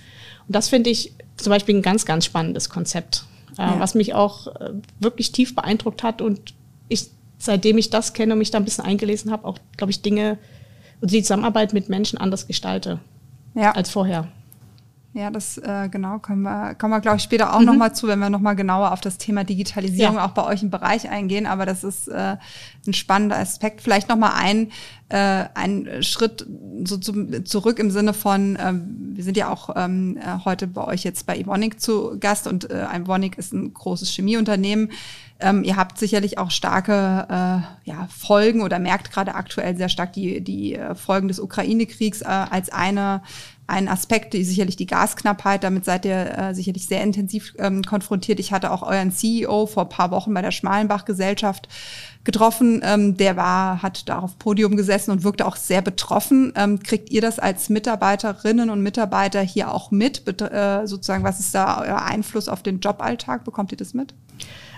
Und 0.49 0.57
das 0.57 0.71
finde 0.71 0.91
ich 0.91 1.13
zum 1.37 1.51
Beispiel 1.51 1.77
ein 1.77 1.83
ganz, 1.83 2.07
ganz 2.07 2.25
spannendes 2.25 2.71
Konzept, 2.71 3.25
äh, 3.59 3.63
ja. 3.63 3.77
was 3.79 3.95
mich 3.95 4.15
auch 4.15 4.47
äh, 4.57 4.71
wirklich 4.99 5.33
tief 5.33 5.55
beeindruckt 5.55 6.03
hat 6.03 6.23
und 6.23 6.55
ich 6.89 7.11
seitdem 7.41 7.79
ich 7.79 7.91
das 7.91 8.13
kenne 8.13 8.35
und 8.35 8.39
mich 8.39 8.51
da 8.51 8.59
ein 8.59 8.65
bisschen 8.65 8.85
eingelesen 8.85 9.33
habe, 9.33 9.47
auch, 9.47 9.59
glaube 9.77 9.91
ich, 9.91 10.03
Dinge 10.03 10.39
und 11.01 11.11
die 11.11 11.23
Zusammenarbeit 11.23 11.73
mit 11.73 11.89
Menschen 11.89 12.19
anders 12.19 12.47
gestalte 12.47 13.01
ja. 13.55 13.73
als 13.73 13.91
vorher. 13.91 14.29
Ja, 15.13 15.29
das 15.29 15.59
äh, 15.59 15.89
genau 15.91 16.21
kommen 16.21 16.43
wir, 16.43 16.77
kommen 16.77 16.93
wir 16.93 17.01
glaube 17.01 17.17
ich 17.17 17.25
später 17.25 17.53
auch 17.53 17.59
mhm. 17.59 17.67
nochmal 17.67 17.93
zu, 17.93 18.07
wenn 18.07 18.21
wir 18.21 18.31
nochmal 18.31 18.55
genauer 18.55 18.93
auf 18.93 19.01
das 19.01 19.19
Thema 19.19 19.43
Digitalisierung 19.43 20.17
ja. 20.17 20.25
auch 20.25 20.31
bei 20.31 20.45
euch 20.45 20.63
im 20.63 20.71
Bereich 20.71 21.11
eingehen. 21.11 21.47
Aber 21.47 21.67
das 21.67 21.83
ist 21.83 22.07
äh, 22.07 22.37
ein 22.87 22.93
spannender 22.93 23.37
Aspekt. 23.37 23.81
Vielleicht 23.81 24.09
nochmal 24.09 24.35
ein, 24.37 24.71
äh, 25.09 25.47
ein 25.55 25.89
Schritt 26.03 26.47
so 26.85 26.97
zum, 26.97 27.45
zurück 27.45 27.81
im 27.81 27.91
Sinne 27.91 28.15
von, 28.15 28.55
äh, 28.55 28.73
wir 29.17 29.25
sind 29.25 29.37
ja 29.37 29.49
auch 29.49 29.71
ähm, 29.75 30.17
äh, 30.17 30.45
heute 30.45 30.69
bei 30.69 30.85
euch 30.85 31.03
jetzt 31.03 31.27
bei 31.27 31.37
Ivonic 31.37 31.81
zu 31.81 32.17
Gast 32.21 32.47
und 32.47 32.71
äh, 32.71 32.87
Ivonic 32.95 33.37
ist 33.37 33.53
ein 33.53 33.75
großes 33.75 34.11
Chemieunternehmen. 34.11 34.93
Ähm, 35.41 35.65
ihr 35.65 35.77
habt 35.77 35.99
sicherlich 35.99 36.39
auch 36.39 36.51
starke 36.51 37.27
äh, 37.29 37.91
ja, 37.91 38.09
Folgen 38.09 38.63
oder 38.63 38.79
merkt 38.79 39.11
gerade 39.11 39.35
aktuell 39.35 39.77
sehr 39.77 39.89
stark 39.89 40.13
die, 40.13 40.43
die 40.43 40.75
äh, 40.75 40.95
Folgen 40.95 41.29
des 41.29 41.41
Ukraine-Kriegs 41.41 42.23
äh, 42.23 42.27
als 42.27 42.71
eine 42.71 43.23
ein 43.71 43.89
Aspekt, 43.89 44.35
die 44.35 44.45
sicherlich 44.45 44.77
die 44.77 44.87
Gasknappheit, 44.87 45.65
damit 45.65 45.85
seid 45.85 46.05
ihr 46.05 46.37
äh, 46.37 46.55
sicherlich 46.55 46.87
sehr 46.87 47.03
intensiv 47.03 47.55
ähm, 47.59 47.83
konfrontiert. 47.83 48.41
Ich 48.41 48.53
hatte 48.53 48.71
auch 48.71 48.83
euren 48.83 49.13
CEO 49.13 49.67
vor 49.67 49.89
paar 49.89 50.11
Wochen 50.11 50.35
bei 50.35 50.43
der 50.43 50.51
Schmalenbach-Gesellschaft 50.51 51.69
getroffen. 52.25 52.83
Ähm, 52.85 53.17
der 53.17 53.37
war, 53.37 53.83
hat 53.83 54.09
da 54.09 54.19
auf 54.19 54.39
Podium 54.39 54.77
gesessen 54.77 55.13
und 55.13 55.25
wirkte 55.25 55.47
auch 55.47 55.57
sehr 55.57 55.83
betroffen. 55.83 56.53
Ähm, 56.57 56.81
kriegt 56.81 57.11
ihr 57.11 57.23
das 57.23 57.39
als 57.39 57.69
Mitarbeiterinnen 57.69 58.69
und 58.69 58.83
Mitarbeiter 58.83 59.41
hier 59.41 59.73
auch 59.73 59.91
mit? 59.91 60.27
Äh, 60.41 60.87
sozusagen, 60.87 61.25
was 61.25 61.41
ist 61.41 61.55
da 61.55 61.81
euer 61.81 62.03
Einfluss 62.03 62.49
auf 62.49 62.63
den 62.63 62.81
Joballtag? 62.81 63.45
Bekommt 63.45 63.73
ihr 63.73 63.79
das 63.79 63.95
mit? 63.95 64.15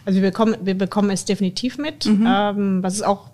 Also 0.05 0.21
wir 0.21 0.31
bekommen, 0.31 0.57
wir 0.63 0.77
bekommen 0.77 1.11
es 1.11 1.25
definitiv 1.25 1.79
mit. 1.79 2.07
Mhm. 2.07 2.27
Ähm, 2.27 2.83
was 2.83 2.95
ist 2.95 3.03
auch, 3.03 3.31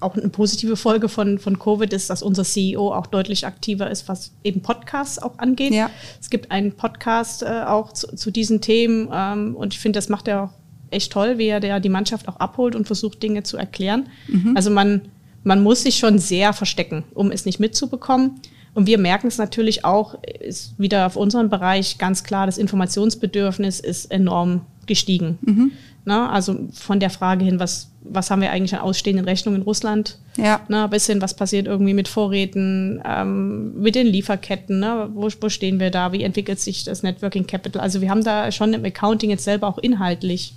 auch 0.00 0.16
eine 0.16 0.28
positive 0.28 0.76
Folge 0.76 1.08
von, 1.08 1.38
von 1.38 1.58
Covid 1.58 1.92
ist, 1.92 2.10
dass 2.10 2.22
unser 2.22 2.44
CEO 2.44 2.92
auch 2.92 3.06
deutlich 3.06 3.46
aktiver 3.46 3.90
ist, 3.90 4.08
was 4.08 4.32
eben 4.44 4.62
Podcasts 4.62 5.18
auch 5.18 5.38
angeht. 5.38 5.72
Ja. 5.72 5.90
Es 6.20 6.30
gibt 6.30 6.50
einen 6.50 6.72
Podcast 6.72 7.42
äh, 7.42 7.64
auch 7.66 7.92
zu, 7.92 8.14
zu, 8.16 8.30
diesen 8.30 8.60
Themen 8.60 9.08
ähm, 9.12 9.56
und 9.56 9.74
ich 9.74 9.80
finde, 9.80 9.98
das 9.98 10.08
macht 10.08 10.28
er 10.28 10.44
auch 10.44 10.50
echt 10.90 11.12
toll, 11.12 11.38
wie 11.38 11.46
er 11.46 11.60
der 11.60 11.80
die 11.80 11.88
Mannschaft 11.88 12.28
auch 12.28 12.36
abholt 12.36 12.74
und 12.74 12.86
versucht, 12.86 13.22
Dinge 13.22 13.42
zu 13.42 13.56
erklären. 13.56 14.08
Mhm. 14.28 14.56
Also 14.56 14.70
man, 14.70 15.02
man 15.44 15.62
muss 15.62 15.82
sich 15.82 15.96
schon 15.96 16.18
sehr 16.18 16.52
verstecken, 16.52 17.04
um 17.14 17.30
es 17.30 17.44
nicht 17.44 17.60
mitzubekommen. 17.60 18.40
Und 18.74 18.86
wir 18.86 18.98
merken 18.98 19.26
es 19.26 19.38
natürlich 19.38 19.84
auch, 19.84 20.16
ist 20.22 20.78
wieder 20.78 21.06
auf 21.06 21.16
unseren 21.16 21.50
Bereich 21.50 21.98
ganz 21.98 22.24
klar, 22.24 22.46
das 22.46 22.56
Informationsbedürfnis 22.56 23.80
ist 23.80 24.10
enorm 24.10 24.62
gestiegen. 24.86 25.38
Mhm. 25.42 25.72
Ne? 26.04 26.28
Also 26.28 26.68
von 26.72 27.00
der 27.00 27.10
Frage 27.10 27.44
hin, 27.44 27.60
was, 27.60 27.90
was 28.02 28.30
haben 28.30 28.42
wir 28.42 28.50
eigentlich 28.50 28.74
an 28.74 28.80
ausstehenden 28.80 29.24
Rechnungen 29.24 29.60
in 29.60 29.64
Russland? 29.64 30.18
Ja. 30.36 30.60
Ne? 30.68 30.88
Bis 30.88 31.06
hin, 31.06 31.20
was 31.22 31.34
passiert 31.34 31.66
irgendwie 31.66 31.94
mit 31.94 32.08
Vorräten, 32.08 33.00
ähm, 33.04 33.80
mit 33.80 33.94
den 33.94 34.06
Lieferketten, 34.06 34.80
ne? 34.80 35.10
wo, 35.14 35.28
wo 35.40 35.48
stehen 35.48 35.78
wir 35.78 35.90
da, 35.90 36.12
wie 36.12 36.22
entwickelt 36.22 36.58
sich 36.58 36.84
das 36.84 37.02
Networking 37.02 37.46
Capital? 37.46 37.80
Also 37.80 38.00
wir 38.00 38.10
haben 38.10 38.24
da 38.24 38.50
schon 38.50 38.72
im 38.74 38.84
Accounting 38.84 39.30
jetzt 39.30 39.44
selber 39.44 39.68
auch 39.68 39.78
inhaltlich 39.78 40.54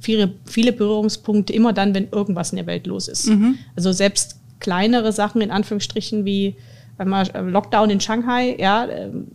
viele, 0.00 0.32
viele 0.44 0.72
Berührungspunkte, 0.72 1.52
immer 1.52 1.72
dann, 1.72 1.94
wenn 1.94 2.08
irgendwas 2.10 2.50
in 2.50 2.56
der 2.56 2.66
Welt 2.66 2.86
los 2.86 3.08
ist. 3.08 3.28
Mhm. 3.28 3.58
Also 3.76 3.92
selbst 3.92 4.36
kleinere 4.60 5.12
Sachen 5.12 5.40
in 5.40 5.50
Anführungsstrichen 5.50 6.24
wie 6.24 6.56
einmal 6.98 7.28
äh, 7.30 7.40
Lockdown 7.40 7.90
in 7.90 8.00
Shanghai, 8.00 8.56
ja, 8.58 8.88
ähm, 8.88 9.28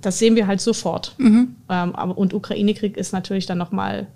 das 0.00 0.18
sehen 0.18 0.36
wir 0.36 0.46
halt 0.46 0.60
sofort. 0.60 1.14
Mhm. 1.18 1.56
Ähm, 1.68 1.92
und 1.92 2.34
Ukraine-Krieg 2.34 2.96
ist 2.96 3.12
natürlich 3.12 3.46
dann 3.46 3.58
nochmal 3.58 4.06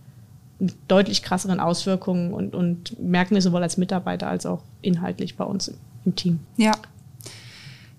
mit 0.59 0.75
deutlich 0.89 1.23
krasseren 1.23 1.61
Auswirkungen 1.61 2.33
und, 2.33 2.55
und 2.55 2.99
merken 2.99 3.35
wir 3.35 3.43
sowohl 3.43 3.63
als 3.63 3.77
Mitarbeiter 3.77 4.29
als 4.29 4.47
auch 4.47 4.63
inhaltlich 4.81 5.37
bei 5.37 5.45
uns 5.45 5.73
im 6.05 6.17
Team. 6.17 6.41
Ja. 6.57 6.73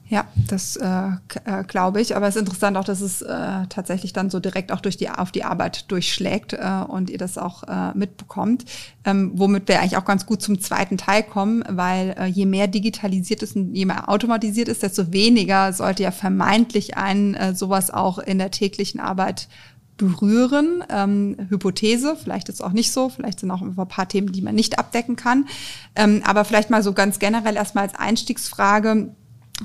Ja, 0.09 0.25
das 0.35 0.77
äh, 0.77 1.07
äh, 1.43 1.63
glaube 1.67 1.99
ich. 1.99 2.15
Aber 2.15 2.27
es 2.27 2.35
ist 2.37 2.39
interessant 2.39 2.77
auch, 2.77 2.85
dass 2.85 3.01
es 3.01 3.21
äh, 3.21 3.67
tatsächlich 3.67 4.13
dann 4.13 4.29
so 4.29 4.39
direkt 4.39 4.71
auch 4.71 4.79
durch 4.79 4.95
die, 4.95 5.09
auf 5.09 5.33
die 5.33 5.43
Arbeit 5.43 5.91
durchschlägt 5.91 6.53
äh, 6.53 6.83
und 6.87 7.09
ihr 7.09 7.17
das 7.17 7.37
auch 7.37 7.63
äh, 7.63 7.93
mitbekommt. 7.93 8.63
Ähm, 9.03 9.31
womit 9.35 9.67
wir 9.67 9.81
eigentlich 9.81 9.97
auch 9.97 10.05
ganz 10.05 10.25
gut 10.25 10.41
zum 10.41 10.61
zweiten 10.61 10.97
Teil 10.97 11.23
kommen, 11.23 11.61
weil 11.67 12.15
äh, 12.17 12.25
je 12.25 12.45
mehr 12.45 12.67
digitalisiert 12.67 13.43
ist 13.43 13.57
und 13.57 13.75
je 13.75 13.85
mehr 13.85 14.07
automatisiert 14.07 14.69
ist, 14.69 14.81
desto 14.81 15.11
weniger 15.11 15.73
sollte 15.73 16.03
ja 16.03 16.11
vermeintlich 16.11 16.95
ein 16.95 17.33
äh, 17.33 17.53
sowas 17.53 17.91
auch 17.91 18.17
in 18.17 18.37
der 18.37 18.51
täglichen 18.51 19.01
Arbeit 19.01 19.49
berühren. 19.97 20.85
Ähm, 20.89 21.35
Hypothese, 21.49 22.15
vielleicht 22.15 22.47
ist 22.47 22.55
es 22.55 22.61
auch 22.61 22.71
nicht 22.71 22.93
so, 22.93 23.09
vielleicht 23.09 23.41
sind 23.41 23.51
auch 23.51 23.61
ein 23.61 23.75
paar 23.75 24.07
Themen, 24.07 24.31
die 24.31 24.41
man 24.41 24.55
nicht 24.55 24.79
abdecken 24.79 25.17
kann. 25.17 25.47
Ähm, 25.95 26.21
aber 26.23 26.45
vielleicht 26.45 26.69
mal 26.69 26.83
so 26.83 26.93
ganz 26.93 27.19
generell 27.19 27.57
erstmal 27.57 27.83
als 27.83 27.95
Einstiegsfrage 27.95 29.09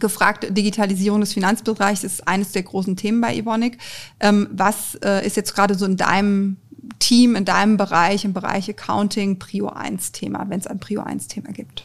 gefragt, 0.00 0.46
Digitalisierung 0.50 1.20
des 1.20 1.32
Finanzbereichs 1.32 2.04
ist 2.04 2.26
eines 2.26 2.52
der 2.52 2.62
großen 2.62 2.96
Themen 2.96 3.20
bei 3.20 3.34
Evonik. 3.34 3.78
Ähm, 4.20 4.48
was 4.52 4.96
äh, 5.04 5.26
ist 5.26 5.36
jetzt 5.36 5.54
gerade 5.54 5.74
so 5.74 5.84
in 5.84 5.96
deinem 5.96 6.56
Team, 6.98 7.36
in 7.36 7.44
deinem 7.44 7.76
Bereich, 7.76 8.24
im 8.24 8.32
Bereich 8.32 8.68
Accounting 8.68 9.38
Prio 9.38 9.68
1 9.68 10.12
Thema, 10.12 10.46
wenn 10.48 10.58
es 10.58 10.66
ein 10.66 10.78
Prio 10.78 11.02
1 11.02 11.28
Thema 11.28 11.52
gibt? 11.52 11.84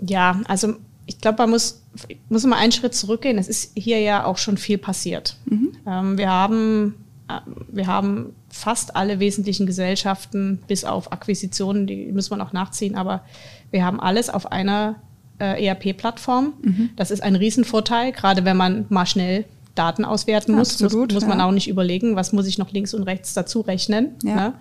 Ja, 0.00 0.40
also 0.46 0.76
ich 1.06 1.18
glaube, 1.18 1.38
man 1.38 1.50
muss, 1.50 1.82
muss 2.28 2.44
mal 2.44 2.56
einen 2.56 2.72
Schritt 2.72 2.94
zurückgehen. 2.94 3.38
Es 3.38 3.48
ist 3.48 3.72
hier 3.74 4.00
ja 4.00 4.24
auch 4.24 4.38
schon 4.38 4.56
viel 4.56 4.78
passiert. 4.78 5.36
Mhm. 5.46 5.72
Ähm, 5.86 6.18
wir 6.18 6.30
haben 6.30 6.94
äh, 7.30 7.40
wir 7.68 7.86
haben 7.86 8.34
fast 8.48 8.96
alle 8.96 9.20
wesentlichen 9.20 9.66
Gesellschaften, 9.66 10.62
bis 10.66 10.84
auf 10.84 11.12
Akquisitionen, 11.12 11.86
die 11.86 12.12
müssen 12.12 12.30
wir 12.30 12.36
noch 12.36 12.52
nachziehen, 12.52 12.96
aber 12.96 13.24
wir 13.70 13.84
haben 13.84 14.00
alles 14.00 14.28
auf 14.28 14.50
einer 14.50 14.96
äh, 15.40 15.66
ERP-Plattform. 15.66 16.52
Mhm. 16.62 16.90
Das 16.96 17.10
ist 17.10 17.22
ein 17.22 17.36
Riesenvorteil, 17.36 18.12
gerade 18.12 18.44
wenn 18.44 18.56
man 18.56 18.86
mal 18.88 19.06
schnell 19.06 19.44
Daten 19.74 20.04
auswerten 20.04 20.54
muss. 20.54 20.72
Absolut, 20.72 21.12
muss, 21.12 21.22
muss 21.22 21.28
man 21.28 21.38
ja. 21.38 21.46
auch 21.46 21.52
nicht 21.52 21.68
überlegen, 21.68 22.16
was 22.16 22.32
muss 22.32 22.46
ich 22.46 22.58
noch 22.58 22.70
links 22.72 22.94
und 22.94 23.04
rechts 23.04 23.34
dazu 23.34 23.60
rechnen. 23.60 24.16
Ja. 24.22 24.34
Ne? 24.34 24.54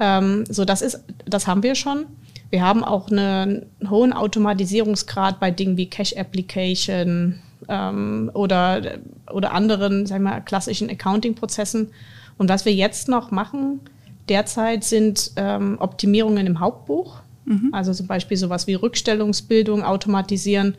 Ähm, 0.00 0.44
so, 0.48 0.64
das 0.64 0.82
ist, 0.82 1.04
das 1.26 1.46
haben 1.46 1.62
wir 1.62 1.74
schon. 1.74 2.06
Wir 2.50 2.62
haben 2.62 2.84
auch 2.84 3.10
einen 3.10 3.66
hohen 3.88 4.12
Automatisierungsgrad 4.12 5.40
bei 5.40 5.50
Dingen 5.50 5.76
wie 5.76 5.86
Cash 5.88 6.14
Application 6.16 7.40
ähm, 7.68 8.30
oder, 8.34 8.98
oder 9.32 9.52
anderen, 9.52 10.06
sagen 10.06 10.24
wir, 10.24 10.40
klassischen 10.40 10.90
Accounting-Prozessen. 10.90 11.90
Und 12.38 12.48
was 12.48 12.64
wir 12.64 12.74
jetzt 12.74 13.08
noch 13.08 13.30
machen, 13.30 13.80
derzeit 14.28 14.84
sind 14.84 15.32
ähm, 15.36 15.76
Optimierungen 15.80 16.46
im 16.46 16.60
Hauptbuch. 16.60 17.20
Mhm. 17.44 17.70
Also 17.72 17.92
zum 17.92 18.06
Beispiel 18.06 18.36
sowas 18.36 18.66
wie 18.66 18.74
Rückstellungsbildung 18.74 19.82
automatisieren 19.82 20.76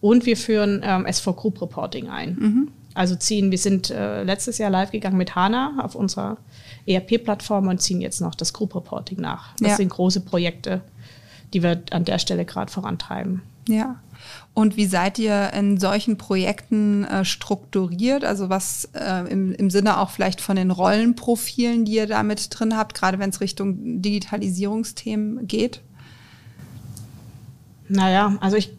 und 0.00 0.26
wir 0.26 0.36
führen 0.36 0.80
ähm, 0.84 1.06
SV 1.06 1.34
Group 1.34 1.60
Reporting 1.60 2.08
ein. 2.08 2.36
Mhm. 2.38 2.68
Also 2.94 3.14
ziehen, 3.14 3.50
wir 3.50 3.58
sind 3.58 3.90
äh, 3.90 4.22
letztes 4.22 4.58
Jahr 4.58 4.70
live 4.70 4.90
gegangen 4.90 5.18
mit 5.18 5.34
HANA 5.34 5.74
auf 5.82 5.94
unserer 5.94 6.38
ERP-Plattform 6.86 7.68
und 7.68 7.80
ziehen 7.82 8.00
jetzt 8.00 8.20
noch 8.20 8.34
das 8.34 8.52
Group 8.52 8.74
Reporting 8.74 9.20
nach. 9.20 9.54
Das 9.58 9.72
ja. 9.72 9.76
sind 9.76 9.90
große 9.90 10.20
Projekte, 10.20 10.80
die 11.52 11.62
wir 11.62 11.82
an 11.90 12.04
der 12.04 12.18
Stelle 12.18 12.46
gerade 12.46 12.72
vorantreiben. 12.72 13.42
Ja. 13.68 13.96
Und 14.54 14.76
wie 14.76 14.86
seid 14.86 15.18
ihr 15.18 15.52
in 15.52 15.78
solchen 15.78 16.16
Projekten 16.16 17.04
äh, 17.04 17.24
strukturiert? 17.24 18.24
Also 18.24 18.48
was 18.48 18.88
äh, 18.94 19.30
im, 19.30 19.52
im 19.52 19.68
Sinne 19.68 19.98
auch 19.98 20.10
vielleicht 20.10 20.40
von 20.40 20.56
den 20.56 20.70
Rollenprofilen, 20.70 21.84
die 21.84 21.96
ihr 21.96 22.06
da 22.06 22.22
mit 22.22 22.48
drin 22.58 22.76
habt, 22.76 22.94
gerade 22.94 23.18
wenn 23.18 23.30
es 23.30 23.40
Richtung 23.40 24.00
Digitalisierungsthemen 24.00 25.46
geht? 25.46 25.82
Naja, 27.88 28.36
also 28.40 28.56
ich, 28.56 28.72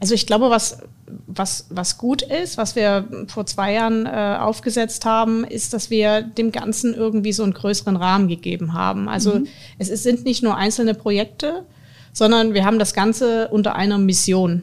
also 0.00 0.14
ich 0.14 0.26
glaube, 0.26 0.50
was, 0.50 0.78
was, 1.26 1.66
was 1.70 1.98
gut 1.98 2.22
ist, 2.22 2.56
was 2.56 2.76
wir 2.76 3.06
vor 3.28 3.46
zwei 3.46 3.74
Jahren 3.74 4.06
äh, 4.06 4.38
aufgesetzt 4.40 5.04
haben, 5.04 5.44
ist, 5.44 5.72
dass 5.74 5.90
wir 5.90 6.22
dem 6.22 6.52
Ganzen 6.52 6.94
irgendwie 6.94 7.32
so 7.32 7.42
einen 7.42 7.54
größeren 7.54 7.96
Rahmen 7.96 8.28
gegeben 8.28 8.72
haben. 8.72 9.08
Also 9.08 9.40
mhm. 9.40 9.46
es, 9.78 9.90
es 9.90 10.02
sind 10.02 10.24
nicht 10.24 10.42
nur 10.42 10.56
einzelne 10.56 10.94
Projekte, 10.94 11.64
sondern 12.12 12.54
wir 12.54 12.64
haben 12.64 12.78
das 12.78 12.94
Ganze 12.94 13.48
unter 13.48 13.74
einer 13.76 13.98
Mission 13.98 14.62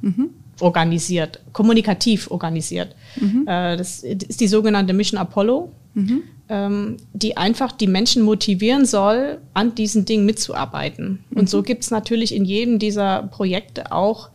mhm. 0.00 0.30
organisiert, 0.60 1.40
kommunikativ 1.52 2.30
organisiert. 2.30 2.94
Mhm. 3.16 3.46
Äh, 3.46 3.76
das 3.76 4.00
ist 4.00 4.40
die 4.40 4.48
sogenannte 4.48 4.92
Mission 4.92 5.18
Apollo. 5.18 5.72
Mhm 5.94 6.22
die 6.50 7.36
einfach 7.36 7.70
die 7.70 7.86
Menschen 7.86 8.22
motivieren 8.22 8.84
soll, 8.84 9.38
an 9.54 9.76
diesen 9.76 10.04
Dingen 10.04 10.26
mitzuarbeiten. 10.26 11.24
Mhm. 11.30 11.38
Und 11.38 11.50
so 11.50 11.62
gibt 11.62 11.84
es 11.84 11.92
natürlich 11.92 12.34
in 12.34 12.44
jedem 12.44 12.80
dieser 12.80 13.22
Projekte 13.24 13.92
auch 13.92 14.30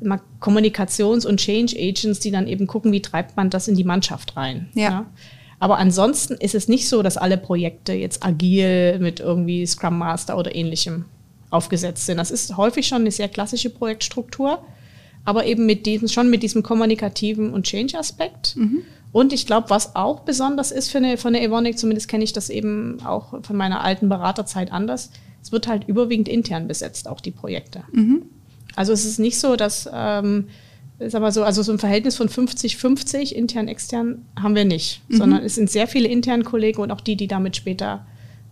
immer 0.00 0.20
Kommunikations- 0.40 1.24
und 1.24 1.38
Change 1.38 1.76
Agents, 1.78 2.18
die 2.18 2.32
dann 2.32 2.48
eben 2.48 2.66
gucken, 2.66 2.90
wie 2.90 3.00
treibt 3.00 3.36
man 3.36 3.48
das 3.48 3.68
in 3.68 3.76
die 3.76 3.84
Mannschaft 3.84 4.36
rein. 4.36 4.70
Ja. 4.74 4.82
ja. 4.82 5.06
Aber 5.60 5.78
ansonsten 5.78 6.34
ist 6.34 6.56
es 6.56 6.66
nicht 6.66 6.88
so, 6.88 7.02
dass 7.02 7.16
alle 7.16 7.38
Projekte 7.38 7.92
jetzt 7.92 8.24
agil 8.24 8.98
mit 8.98 9.20
irgendwie 9.20 9.64
Scrum 9.64 9.96
Master 9.96 10.36
oder 10.36 10.56
ähnlichem 10.56 11.04
aufgesetzt 11.50 12.06
sind. 12.06 12.16
Das 12.16 12.32
ist 12.32 12.56
häufig 12.56 12.88
schon 12.88 13.02
eine 13.02 13.12
sehr 13.12 13.28
klassische 13.28 13.70
Projektstruktur, 13.70 14.64
aber 15.24 15.46
eben 15.46 15.64
mit 15.64 15.86
diesem, 15.86 16.08
schon 16.08 16.28
mit 16.30 16.42
diesem 16.42 16.64
kommunikativen 16.64 17.52
und 17.52 17.64
Change-Aspekt. 17.64 18.56
Mhm. 18.56 18.82
Und 19.12 19.32
ich 19.32 19.46
glaube, 19.46 19.70
was 19.70 19.94
auch 19.94 20.20
besonders 20.20 20.72
ist 20.72 20.90
für 20.90 20.98
eine, 20.98 21.18
von 21.18 21.34
der 21.34 21.42
Evonik, 21.42 21.78
zumindest 21.78 22.08
kenne 22.08 22.24
ich 22.24 22.32
das 22.32 22.48
eben 22.48 22.98
auch 23.04 23.42
von 23.42 23.56
meiner 23.56 23.82
alten 23.82 24.08
Beraterzeit 24.08 24.72
anders, 24.72 25.10
es 25.42 25.52
wird 25.52 25.66
halt 25.66 25.86
überwiegend 25.86 26.28
intern 26.28 26.66
besetzt, 26.66 27.08
auch 27.08 27.20
die 27.20 27.30
Projekte. 27.30 27.82
Mhm. 27.92 28.22
Also 28.74 28.92
es 28.92 29.04
ist 29.04 29.18
nicht 29.18 29.38
so, 29.38 29.56
dass, 29.56 29.88
ähm, 29.92 30.48
sag 30.98 31.20
mal 31.20 31.32
so, 31.32 31.42
also 31.42 31.62
so 31.62 31.72
ein 31.72 31.78
Verhältnis 31.78 32.16
von 32.16 32.28
50-50 32.28 33.32
intern, 33.32 33.68
extern 33.68 34.24
haben 34.40 34.54
wir 34.54 34.64
nicht, 34.64 35.02
mhm. 35.08 35.16
sondern 35.16 35.44
es 35.44 35.56
sind 35.56 35.70
sehr 35.70 35.88
viele 35.88 36.08
interne 36.08 36.44
Kollegen 36.44 36.80
und 36.80 36.90
auch 36.90 37.00
die, 37.00 37.16
die 37.16 37.26
damit 37.26 37.56
später 37.56 38.06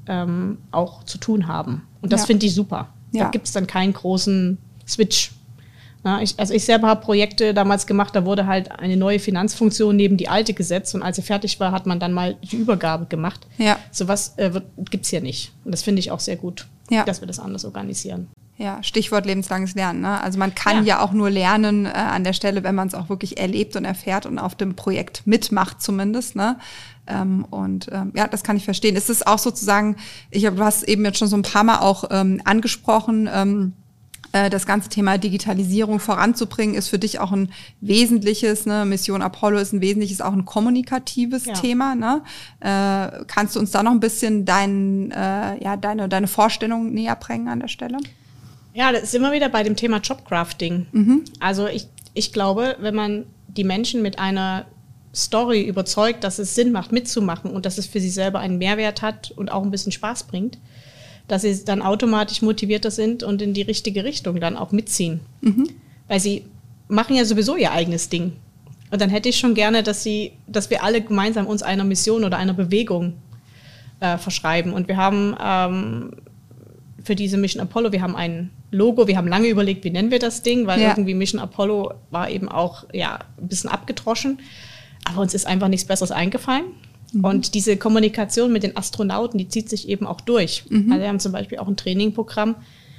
ähm, 0.07 0.59
auch 0.73 1.05
zu 1.05 1.17
tun 1.17 1.47
haben. 1.47 1.83
Und 2.03 2.13
das 2.13 2.23
ja. 2.23 2.27
finde 2.27 2.47
ich 2.47 2.55
super. 2.55 2.93
Ja. 3.13 3.25
Da 3.25 3.31
gibt 3.31 3.47
es 3.47 3.53
dann 3.53 3.67
keinen 3.67 3.93
großen 3.93 4.59
Switch 4.87 5.33
na, 6.03 6.23
ich, 6.23 6.35
also 6.39 6.55
ich 6.55 6.65
selber 6.65 6.89
habe 6.89 7.03
Projekte 7.03 7.53
damals 7.53 7.87
gemacht, 7.87 8.17
da 8.17 8.25
wurde 8.25 8.47
halt 8.47 8.73
eine 8.73 8.97
neue 8.97 9.19
Finanzfunktion 9.19 9.97
neben 9.97 10.17
die 10.17 10.29
alte 10.29 10.55
gesetzt 10.55 10.95
und 10.95 11.03
als 11.03 11.17
sie 11.17 11.23
fertig 11.23 11.61
war, 11.61 11.73
hat 11.73 11.87
man 11.87 12.01
dann 12.01 12.13
mal 12.13 12.37
die 12.43 12.57
Übergabe 12.57 13.07
gemacht. 13.07 13.47
Ja. 13.59 13.79
Sowas 13.91 14.35
äh, 14.37 14.51
gibt 14.91 15.05
es 15.05 15.11
hier 15.11 15.21
nicht. 15.21 15.53
Und 15.65 15.73
das 15.73 15.83
finde 15.83 16.01
ich 16.01 16.11
auch 16.11 16.21
sehr 16.21 16.37
gut, 16.37 16.67
ja. 16.89 17.05
dass 17.05 17.21
wir 17.21 17.27
das 17.27 17.39
anders 17.39 17.65
organisieren. 17.65 18.29
Ja, 18.61 18.83
Stichwort 18.83 19.25
lebenslanges 19.25 19.75
Lernen. 19.75 20.03
Ne? 20.03 20.21
Also 20.21 20.39
man 20.39 20.55
kann 20.55 20.85
ja. 20.85 20.97
ja 20.97 21.01
auch 21.03 21.13
nur 21.13 21.31
lernen 21.31 21.87
äh, 21.87 21.91
an 21.91 22.25
der 22.25 22.35
Stelle, 22.35 22.63
wenn 22.63 22.75
man 22.75 22.89
es 22.89 22.95
auch 22.95 23.09
wirklich 23.09 23.39
erlebt 23.39 23.75
und 23.75 23.87
erfährt 23.87 24.27
und 24.27 24.39
auf 24.39 24.55
dem 24.55 24.77
Projekt 24.77 25.27
mitmacht 25.27 25.81
zumindest. 25.81 26.37
Ne? 26.37 26.59
Ähm, 27.07 27.47
und 27.49 27.89
ähm, 27.91 28.13
ja, 28.15 28.29
das 28.29 28.43
kann 28.43 28.59
ich 28.59 28.67
verstehen. 28.67 28.97
Ist 28.97 29.09
es 29.09 29.27
auch 29.27 29.39
sozusagen, 29.39 29.97
ich 30.31 30.45
habe, 30.45 30.57
du 30.57 30.63
hast 30.63 30.83
eben 30.83 31.07
jetzt 31.07 31.19
schon 31.19 31.29
so 31.29 31.37
ein 31.37 31.43
paar 31.43 31.65
Mal 31.65 31.79
auch 31.79 32.05
ähm, 32.11 32.43
angesprochen, 32.45 33.31
ähm, 33.33 33.73
äh, 33.73 33.80
das 34.33 34.67
ganze 34.67 34.89
Thema 34.89 35.19
Digitalisierung 35.19 35.99
voranzubringen, 35.99 36.75
ist 36.75 36.89
für 36.89 36.99
dich 36.99 37.19
auch 37.19 37.33
ein 37.33 37.51
wesentliches, 37.81 38.67
ne? 38.67 38.85
Mission 38.85 39.23
Apollo 39.23 39.59
ist 39.59 39.73
ein 39.73 39.81
wesentliches, 39.81 40.21
auch 40.21 40.33
ein 40.33 40.45
kommunikatives 40.45 41.47
ja. 41.47 41.55
Thema. 41.55 41.95
Ne? 41.95 42.23
Äh, 42.61 43.25
kannst 43.27 43.57
du 43.57 43.61
uns 43.61 43.71
da 43.73 43.83
noch 43.83 43.91
ein 43.91 44.01
bisschen 44.01 44.45
dein, 44.45 45.11
äh, 45.11 45.63
ja, 45.63 45.77
deine, 45.77 46.09
deine 46.09 46.29
Vorstellung 46.29 46.93
näher 46.93 47.17
bringen 47.17 47.49
an 47.49 47.61
der 47.61 47.69
Stelle? 47.69 47.99
Ja, 48.73 48.93
das 48.93 49.03
ist 49.03 49.15
immer 49.15 49.33
wieder 49.33 49.49
bei 49.49 49.63
dem 49.63 49.77
Thema 49.77 49.99
Jobcrafting. 49.99 50.87
Mhm. 50.93 51.25
Also 51.41 51.67
ich, 51.67 51.89
ich 52.15 52.33
glaube, 52.33 52.77
wenn 52.81 52.95
man 52.95 53.25
die 53.49 53.65
Menschen 53.65 54.01
mit 54.01 54.19
einer 54.19 54.67
Story 55.15 55.63
überzeugt, 55.63 56.23
dass 56.23 56.39
es 56.39 56.55
Sinn 56.55 56.71
macht, 56.71 56.93
mitzumachen 56.93 57.51
und 57.51 57.67
dass 57.67 57.79
es 57.79 57.87
für 57.87 58.01
sie 58.01 58.11
selber 58.11 58.39
einen 58.39 58.59
Mehrwert 58.59 59.03
hat 59.03 59.33
und 59.33 59.51
auch 59.51 59.65
ein 59.65 59.73
bisschen 59.73 59.91
Spaß 59.91 60.25
bringt, 60.25 60.59
dass 61.31 61.43
sie 61.43 61.65
dann 61.65 61.81
automatisch 61.81 62.43
motivierter 62.43 62.91
sind 62.91 63.23
und 63.23 63.41
in 63.41 63.55
die 63.55 63.63
richtige 63.63 64.03
Richtung 64.03 64.41
dann 64.41 64.57
auch 64.57 64.73
mitziehen. 64.73 65.21
Mhm. 65.43 65.69
Weil 66.09 66.19
sie 66.19 66.45
machen 66.89 67.15
ja 67.15 67.25
sowieso 67.25 67.57
ihr 67.57 67.71
eigenes 67.71 68.09
Ding. 68.09 68.33
Und 68.91 69.01
dann 69.01 69.11
hätte 69.11 69.29
ich 69.29 69.39
schon 69.39 69.55
gerne, 69.55 69.85
dass 69.85 70.03
sie, 70.03 70.33
dass 70.49 70.71
wir 70.71 70.83
alle 70.83 71.01
gemeinsam 71.01 71.47
uns 71.47 71.63
einer 71.63 71.85
Mission 71.85 72.25
oder 72.25 72.37
einer 72.37 72.55
Bewegung 72.55 73.15
äh, 74.01 74.19
verschreiben. 74.19 74.73
Und 74.73 74.89
wir 74.89 74.97
haben 74.97 75.37
ähm, 75.41 76.11
für 77.05 77.15
diese 77.15 77.37
Mission 77.37 77.63
Apollo, 77.63 77.93
wir 77.93 78.03
haben 78.03 78.17
ein 78.17 78.51
Logo, 78.73 79.07
wir 79.07 79.17
haben 79.17 79.29
lange 79.29 79.47
überlegt, 79.47 79.85
wie 79.85 79.91
nennen 79.91 80.11
wir 80.11 80.19
das 80.19 80.43
Ding, 80.43 80.67
weil 80.67 80.81
ja. 80.81 80.89
irgendwie 80.89 81.15
Mission 81.15 81.41
Apollo 81.41 81.95
war 82.11 82.29
eben 82.29 82.49
auch 82.49 82.87
ja, 82.93 83.21
ein 83.41 83.47
bisschen 83.47 83.71
abgedroschen. 83.71 84.41
Aber 85.05 85.21
uns 85.21 85.33
ist 85.33 85.47
einfach 85.47 85.69
nichts 85.69 85.87
Besseres 85.87 86.11
eingefallen. 86.11 86.65
Mhm. 87.13 87.25
Und 87.25 87.55
diese 87.55 87.77
Kommunikation 87.77 88.53
mit 88.53 88.63
den 88.63 88.77
Astronauten, 88.77 89.39
die 89.39 89.49
zieht 89.49 89.69
sich 89.69 89.89
eben 89.89 90.07
auch 90.07 90.21
durch. 90.21 90.65
Mhm. 90.69 90.93
Also 90.93 91.03
wir 91.03 91.09
haben 91.09 91.21
zum 91.21 91.33
Beispiel 91.33 91.59
auch 91.59 91.69
ein 91.69 91.77
Trainingprogramm, 91.77 92.57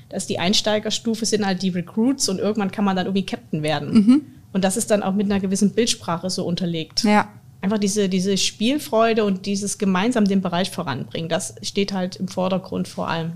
dass 0.09 0.27
die 0.27 0.39
Einsteigerstufe 0.39 1.25
sind 1.25 1.45
halt 1.45 1.61
die 1.61 1.69
Recruits 1.69 2.27
und 2.29 2.39
irgendwann 2.39 2.71
kann 2.71 2.85
man 2.85 2.95
dann 2.95 3.05
irgendwie 3.05 3.25
Captain 3.25 3.63
werden. 3.63 3.93
Mhm. 3.93 4.21
Und 4.53 4.63
das 4.63 4.75
ist 4.75 4.91
dann 4.91 5.03
auch 5.03 5.13
mit 5.13 5.25
einer 5.25 5.39
gewissen 5.39 5.71
Bildsprache 5.71 6.29
so 6.29 6.45
unterlegt. 6.45 7.03
Ja. 7.03 7.29
Einfach 7.61 7.77
diese, 7.77 8.09
diese 8.09 8.37
Spielfreude 8.37 9.23
und 9.23 9.45
dieses 9.45 9.77
gemeinsam 9.77 10.25
den 10.25 10.41
Bereich 10.41 10.71
voranbringen, 10.71 11.29
das 11.29 11.55
steht 11.61 11.93
halt 11.93 12.17
im 12.17 12.27
Vordergrund 12.27 12.87
vor 12.87 13.07
allem. 13.07 13.33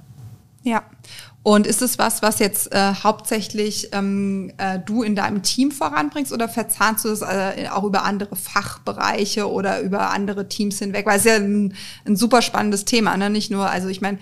Ja. 0.63 0.83
Und 1.45 1.67
ist 1.67 1.83
es 1.83 1.99
was, 1.99 2.23
was 2.23 2.39
jetzt 2.39 2.73
äh, 2.73 2.95
hauptsächlich 3.03 3.89
ähm, 3.91 4.51
äh, 4.57 4.79
du 4.79 5.03
in 5.03 5.15
deinem 5.15 5.43
Team 5.43 5.69
voranbringst 5.69 6.33
oder 6.33 6.49
verzahnst 6.49 7.05
du 7.05 7.09
das 7.09 7.21
äh, 7.21 7.67
auch 7.71 7.83
über 7.83 8.03
andere 8.03 8.35
Fachbereiche 8.35 9.47
oder 9.47 9.79
über 9.81 10.09
andere 10.09 10.49
Teams 10.49 10.79
hinweg? 10.79 11.05
Weil 11.05 11.19
es 11.19 11.23
ja 11.23 11.35
ein, 11.35 11.75
ein 12.07 12.15
super 12.15 12.41
spannendes 12.41 12.83
Thema, 12.83 13.15
ne? 13.15 13.29
Nicht 13.29 13.51
nur, 13.51 13.69
also 13.69 13.89
ich 13.89 14.01
meine, 14.01 14.17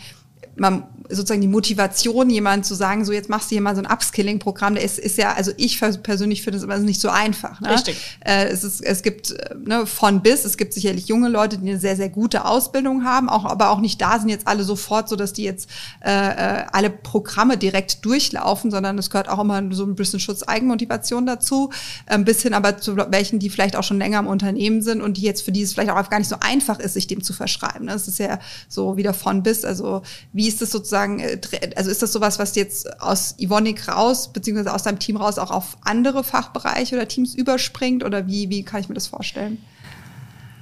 man 0.58 0.84
sozusagen 1.16 1.42
die 1.42 1.48
Motivation, 1.48 2.30
jemand 2.30 2.66
zu 2.66 2.76
sagen, 2.76 3.06
so 3.06 3.12
jetzt 3.12 3.30
machst 3.30 3.50
du 3.52 3.56
hier 3.56 3.62
mal 3.62 3.76
so 3.76 3.82
ein 3.82 3.92
Upskilling-Programm, 3.92 4.76
der 4.76 4.84
ist, 4.84 5.00
ist 5.00 5.18
ja, 5.18 5.34
also 5.34 5.52
ich 5.58 5.80
persönlich 5.80 6.42
finde 6.42 6.58
es 6.58 6.64
aber 6.64 6.78
nicht 6.78 7.02
so 7.02 7.10
einfach. 7.10 7.62
Ne? 7.62 7.72
Richtig. 7.72 7.98
Äh, 8.22 8.46
es, 8.46 8.64
ist, 8.64 8.82
es 8.82 9.02
gibt 9.04 9.32
äh, 9.32 9.56
ne, 9.64 9.86
von 9.86 10.22
bis, 10.22 10.46
es 10.46 10.58
gibt 10.58 10.74
sicherlich 10.74 11.08
junge 11.08 11.30
Leute, 11.30 11.58
die 11.58 11.70
eine 11.70 11.80
sehr, 11.80 11.96
sehr 11.96 12.10
gute 12.10 12.46
Ausbildung 12.46 13.04
haben, 13.04 13.30
auch, 13.30 13.46
aber 13.46 13.70
auch 13.70 13.80
nicht 13.80 14.02
da 14.02 14.20
sind 14.20 14.30
jetzt 14.30 14.48
alle 14.48 14.64
sofort 14.64 15.10
so, 15.10 15.16
dass 15.16 15.34
die 15.34 15.44
jetzt 15.44 15.70
äh, 16.04 16.10
äh 16.12 16.64
alle 16.72 16.90
Programme 16.90 17.58
direkt 17.58 18.06
durchlaufen, 18.06 18.72
sondern 18.72 18.98
es 18.98 19.10
gehört 19.10 19.30
auch 19.30 19.40
immer 19.40 19.62
so 19.72 19.86
ein 19.86 19.96
bisschen 19.96 20.20
Schutz 20.20 20.44
Eigenmotivation 20.44 21.26
dazu, 21.26 21.72
äh, 22.08 22.18
bis 22.20 22.42
hin 22.42 22.54
aber 22.54 22.78
zu 22.78 22.98
welchen, 22.98 23.40
die 23.40 23.50
vielleicht 23.50 23.76
auch 23.76 23.84
schon 23.84 23.98
länger 23.98 24.20
im 24.20 24.28
Unternehmen 24.28 24.82
sind 24.82 25.02
und 25.02 25.18
die 25.18 25.22
jetzt 25.22 25.44
für 25.44 25.52
die 25.52 25.62
es 25.62 25.74
vielleicht 25.74 25.92
auch 25.92 26.10
gar 26.10 26.20
nicht 26.20 26.30
so 26.30 26.38
einfach 26.40 26.80
ist, 26.80 26.94
sich 26.94 27.08
dem 27.08 27.24
zu 27.24 27.34
verschreiben. 27.34 27.86
Ne? 27.86 27.94
Das 27.94 28.08
ist 28.08 28.20
ja 28.20 28.40
so 28.68 28.98
wieder 28.98 29.14
von 29.14 29.44
bis, 29.44 29.66
also 29.66 30.02
wie 30.32 30.48
ist 30.48 30.62
das 30.62 30.72
sozusagen 30.72 31.03
sozusagen, 31.04 31.20
äh, 31.20 31.40
also 31.76 31.90
ist 31.90 32.02
das 32.02 32.12
sowas, 32.14 32.40
was 32.40 32.56
jetzt 32.56 33.02
aus 33.02 33.36
Ivonik 33.38 33.88
raus, 33.88 34.32
beziehungsweise 34.32 34.74
aus 34.74 34.84
deinem 34.84 35.00
Team 35.00 35.18
raus 35.18 35.38
auch 35.38 35.52
auf 35.52 35.78
andere 35.82 36.24
Fachbereiche 36.24 36.96
oder 36.96 37.08
Teams 37.08 37.36
überspringt? 37.36 38.04
Oder 38.04 38.28
wie, 38.28 38.50
wie 38.50 38.64
kann 38.64 38.82
ich 38.82 38.90
mir 38.90 38.96
das 38.96 39.08
vorstellen? 39.08 39.60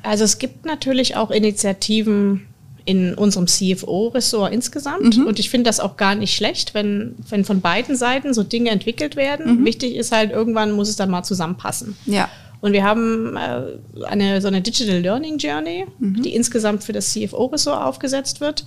Also 0.03 0.23
es 0.23 0.39
gibt 0.39 0.65
natürlich 0.65 1.15
auch 1.15 1.31
Initiativen 1.31 2.47
in 2.83 3.13
unserem 3.13 3.45
CFO-Ressort 3.45 4.51
insgesamt. 4.51 5.17
Mhm. 5.17 5.27
Und 5.27 5.37
ich 5.37 5.51
finde 5.51 5.69
das 5.69 5.79
auch 5.79 5.97
gar 5.97 6.15
nicht 6.15 6.35
schlecht, 6.35 6.73
wenn, 6.73 7.15
wenn 7.29 7.45
von 7.45 7.61
beiden 7.61 7.95
Seiten 7.95 8.33
so 8.33 8.41
Dinge 8.41 8.71
entwickelt 8.71 9.15
werden. 9.15 9.59
Mhm. 9.59 9.65
Wichtig 9.65 9.95
ist 9.95 10.11
halt, 10.11 10.31
irgendwann 10.31 10.71
muss 10.71 10.89
es 10.89 10.95
dann 10.95 11.11
mal 11.11 11.23
zusammenpassen. 11.23 11.95
Ja. 12.07 12.27
Und 12.59 12.73
wir 12.73 12.83
haben 12.83 13.35
äh, 13.37 14.05
eine, 14.05 14.41
so 14.41 14.47
eine 14.47 14.61
Digital 14.61 14.97
Learning 14.97 15.37
Journey, 15.37 15.85
mhm. 15.99 16.23
die 16.23 16.33
insgesamt 16.33 16.83
für 16.83 16.93
das 16.93 17.11
CFO-Ressort 17.11 17.83
aufgesetzt 17.83 18.41
wird. 18.41 18.65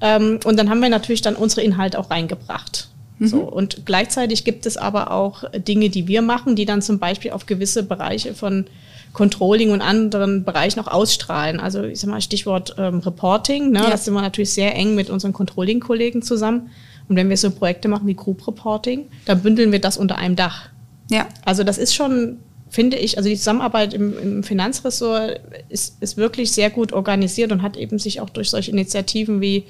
Ähm, 0.00 0.40
und 0.44 0.58
dann 0.58 0.70
haben 0.70 0.80
wir 0.80 0.88
natürlich 0.88 1.22
dann 1.22 1.36
unsere 1.36 1.62
Inhalte 1.62 1.98
auch 1.98 2.10
reingebracht. 2.10 2.88
Mhm. 3.18 3.26
So, 3.26 3.40
und 3.40 3.86
gleichzeitig 3.86 4.44
gibt 4.44 4.66
es 4.66 4.76
aber 4.76 5.10
auch 5.10 5.44
Dinge, 5.56 5.88
die 5.88 6.06
wir 6.06 6.22
machen, 6.22 6.56
die 6.56 6.66
dann 6.66 6.82
zum 6.82 6.98
Beispiel 6.98 7.30
auf 7.30 7.46
gewisse 7.46 7.82
Bereiche 7.82 8.34
von 8.34 8.66
Controlling 9.12 9.70
und 9.70 9.80
anderen 9.80 10.44
Bereichen 10.44 10.78
auch 10.80 10.88
ausstrahlen. 10.88 11.58
Also 11.58 11.82
ich 11.84 12.00
sag 12.00 12.10
mal 12.10 12.20
Stichwort 12.20 12.74
ähm, 12.78 12.98
Reporting, 12.98 13.70
ne? 13.70 13.78
Ja. 13.78 13.90
da 13.90 13.96
sind 13.96 14.12
wir 14.12 14.20
natürlich 14.20 14.52
sehr 14.52 14.74
eng 14.74 14.94
mit 14.94 15.08
unseren 15.08 15.32
Controlling-Kollegen 15.32 16.20
zusammen. 16.20 16.70
Und 17.08 17.16
wenn 17.16 17.30
wir 17.30 17.36
so 17.38 17.50
Projekte 17.50 17.88
machen 17.88 18.06
wie 18.06 18.14
Group 18.14 18.46
Reporting, 18.46 19.06
dann 19.24 19.40
bündeln 19.40 19.72
wir 19.72 19.80
das 19.80 19.96
unter 19.96 20.18
einem 20.18 20.36
Dach. 20.36 20.68
Ja. 21.10 21.26
Also 21.44 21.64
das 21.64 21.78
ist 21.78 21.94
schon, 21.94 22.38
finde 22.76 22.98
ich, 22.98 23.16
also 23.16 23.30
die 23.30 23.36
Zusammenarbeit 23.36 23.94
im, 23.94 24.18
im 24.18 24.42
Finanzressort 24.42 25.40
ist, 25.70 25.96
ist 26.02 26.18
wirklich 26.18 26.52
sehr 26.52 26.68
gut 26.68 26.92
organisiert 26.92 27.50
und 27.50 27.62
hat 27.62 27.78
eben 27.78 27.98
sich 27.98 28.20
auch 28.20 28.28
durch 28.28 28.50
solche 28.50 28.70
Initiativen 28.70 29.40
wie 29.40 29.64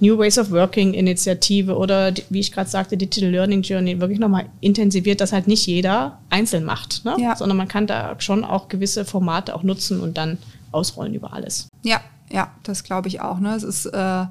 New 0.00 0.18
Ways 0.18 0.38
of 0.38 0.50
Working 0.50 0.92
Initiative 0.92 1.76
oder 1.76 2.12
wie 2.30 2.40
ich 2.40 2.50
gerade 2.50 2.68
sagte, 2.68 2.96
Digital 2.96 3.30
Learning 3.30 3.62
Journey 3.62 4.00
wirklich 4.00 4.18
nochmal 4.18 4.46
intensiviert, 4.60 5.20
dass 5.20 5.32
halt 5.32 5.46
nicht 5.46 5.64
jeder 5.68 6.18
einzeln 6.30 6.64
macht, 6.64 7.04
ne? 7.04 7.14
ja. 7.16 7.36
sondern 7.36 7.56
man 7.56 7.68
kann 7.68 7.86
da 7.86 8.16
schon 8.18 8.42
auch 8.42 8.66
gewisse 8.66 9.04
Formate 9.04 9.54
auch 9.54 9.62
nutzen 9.62 10.00
und 10.00 10.18
dann 10.18 10.38
ausrollen 10.72 11.14
über 11.14 11.32
alles. 11.32 11.68
Ja, 11.84 12.00
ja, 12.28 12.50
das 12.64 12.82
glaube 12.82 13.06
ich 13.06 13.20
auch. 13.20 13.38
Ne? 13.38 13.54
Es 13.54 13.62
ist 13.62 13.86
äh 13.86 14.24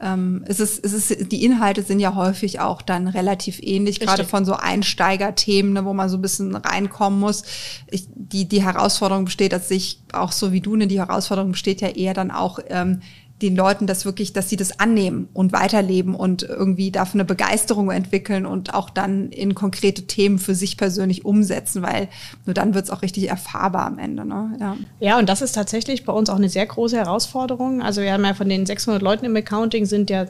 ähm, 0.00 0.44
es 0.46 0.60
ist, 0.60 0.84
es 0.84 0.92
ist, 0.92 1.32
die 1.32 1.44
Inhalte 1.44 1.82
sind 1.82 1.98
ja 1.98 2.14
häufig 2.14 2.60
auch 2.60 2.82
dann 2.82 3.08
relativ 3.08 3.58
ähnlich, 3.60 3.98
gerade 3.98 4.24
von 4.24 4.44
so 4.44 4.54
Einsteigerthemen, 4.54 5.72
ne, 5.72 5.84
wo 5.84 5.92
man 5.92 6.08
so 6.08 6.18
ein 6.18 6.22
bisschen 6.22 6.54
reinkommen 6.54 7.18
muss. 7.18 7.42
Ich, 7.90 8.06
die, 8.14 8.48
die 8.48 8.62
Herausforderung 8.62 9.24
besteht, 9.24 9.52
dass 9.52 9.68
sich 9.68 10.00
auch 10.12 10.32
so 10.32 10.52
wie 10.52 10.60
du, 10.60 10.76
ne, 10.76 10.86
die 10.86 11.00
Herausforderung 11.00 11.52
besteht 11.52 11.80
ja 11.80 11.88
eher 11.88 12.14
dann 12.14 12.30
auch 12.30 12.60
ähm, 12.68 13.00
den 13.42 13.54
Leuten 13.54 13.86
das 13.86 14.04
wirklich, 14.04 14.32
dass 14.32 14.48
sie 14.48 14.56
das 14.56 14.80
annehmen 14.80 15.28
und 15.32 15.52
weiterleben 15.52 16.14
und 16.14 16.42
irgendwie 16.42 16.90
dafür 16.90 17.20
eine 17.20 17.24
Begeisterung 17.24 17.90
entwickeln 17.90 18.46
und 18.46 18.74
auch 18.74 18.90
dann 18.90 19.30
in 19.30 19.54
konkrete 19.54 20.06
Themen 20.06 20.38
für 20.38 20.54
sich 20.54 20.76
persönlich 20.76 21.24
umsetzen, 21.24 21.82
weil 21.82 22.08
nur 22.46 22.54
dann 22.54 22.74
wird 22.74 22.86
es 22.86 22.90
auch 22.90 23.02
richtig 23.02 23.28
erfahrbar 23.28 23.86
am 23.86 23.98
Ende. 23.98 24.24
Ne? 24.24 24.56
Ja. 24.60 24.76
ja, 24.98 25.18
und 25.18 25.28
das 25.28 25.42
ist 25.42 25.52
tatsächlich 25.52 26.04
bei 26.04 26.12
uns 26.12 26.30
auch 26.30 26.36
eine 26.36 26.48
sehr 26.48 26.66
große 26.66 26.96
Herausforderung. 26.96 27.80
Also 27.80 28.02
wir 28.02 28.12
haben 28.12 28.24
ja 28.24 28.34
von 28.34 28.48
den 28.48 28.66
600 28.66 29.02
Leuten 29.02 29.24
im 29.24 29.36
Accounting 29.36 29.86
sind 29.86 30.10
ja 30.10 30.26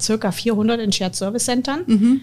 circa 0.00 0.30
400 0.30 0.80
in 0.80 0.92
Shared 0.92 1.16
Service 1.16 1.44
Centern. 1.44 1.80
Mhm 1.86 2.20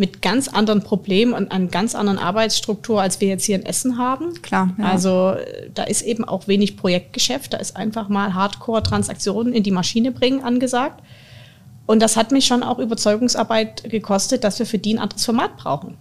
mit 0.00 0.22
ganz 0.22 0.48
anderen 0.48 0.82
Problemen 0.82 1.34
und 1.34 1.52
einer 1.52 1.66
ganz 1.66 1.94
anderen 1.94 2.18
Arbeitsstruktur, 2.18 3.02
als 3.02 3.20
wir 3.20 3.28
jetzt 3.28 3.44
hier 3.44 3.56
in 3.56 3.66
Essen 3.66 3.98
haben. 3.98 4.32
Klar. 4.40 4.70
Ja. 4.78 4.86
Also 4.86 5.32
äh, 5.32 5.68
da 5.74 5.82
ist 5.82 6.00
eben 6.00 6.24
auch 6.24 6.48
wenig 6.48 6.78
Projektgeschäft, 6.78 7.52
da 7.52 7.58
ist 7.58 7.76
einfach 7.76 8.08
mal 8.08 8.32
Hardcore-Transaktionen 8.32 9.52
in 9.52 9.62
die 9.62 9.70
Maschine 9.70 10.10
bringen 10.10 10.42
angesagt. 10.42 11.02
Und 11.84 12.00
das 12.00 12.16
hat 12.16 12.32
mich 12.32 12.46
schon 12.46 12.62
auch 12.62 12.78
Überzeugungsarbeit 12.78 13.90
gekostet, 13.90 14.42
dass 14.42 14.58
wir 14.58 14.64
für 14.64 14.78
die 14.78 14.94
ein 14.94 14.98
anderes 14.98 15.26
Format 15.26 15.58
brauchen. 15.58 15.98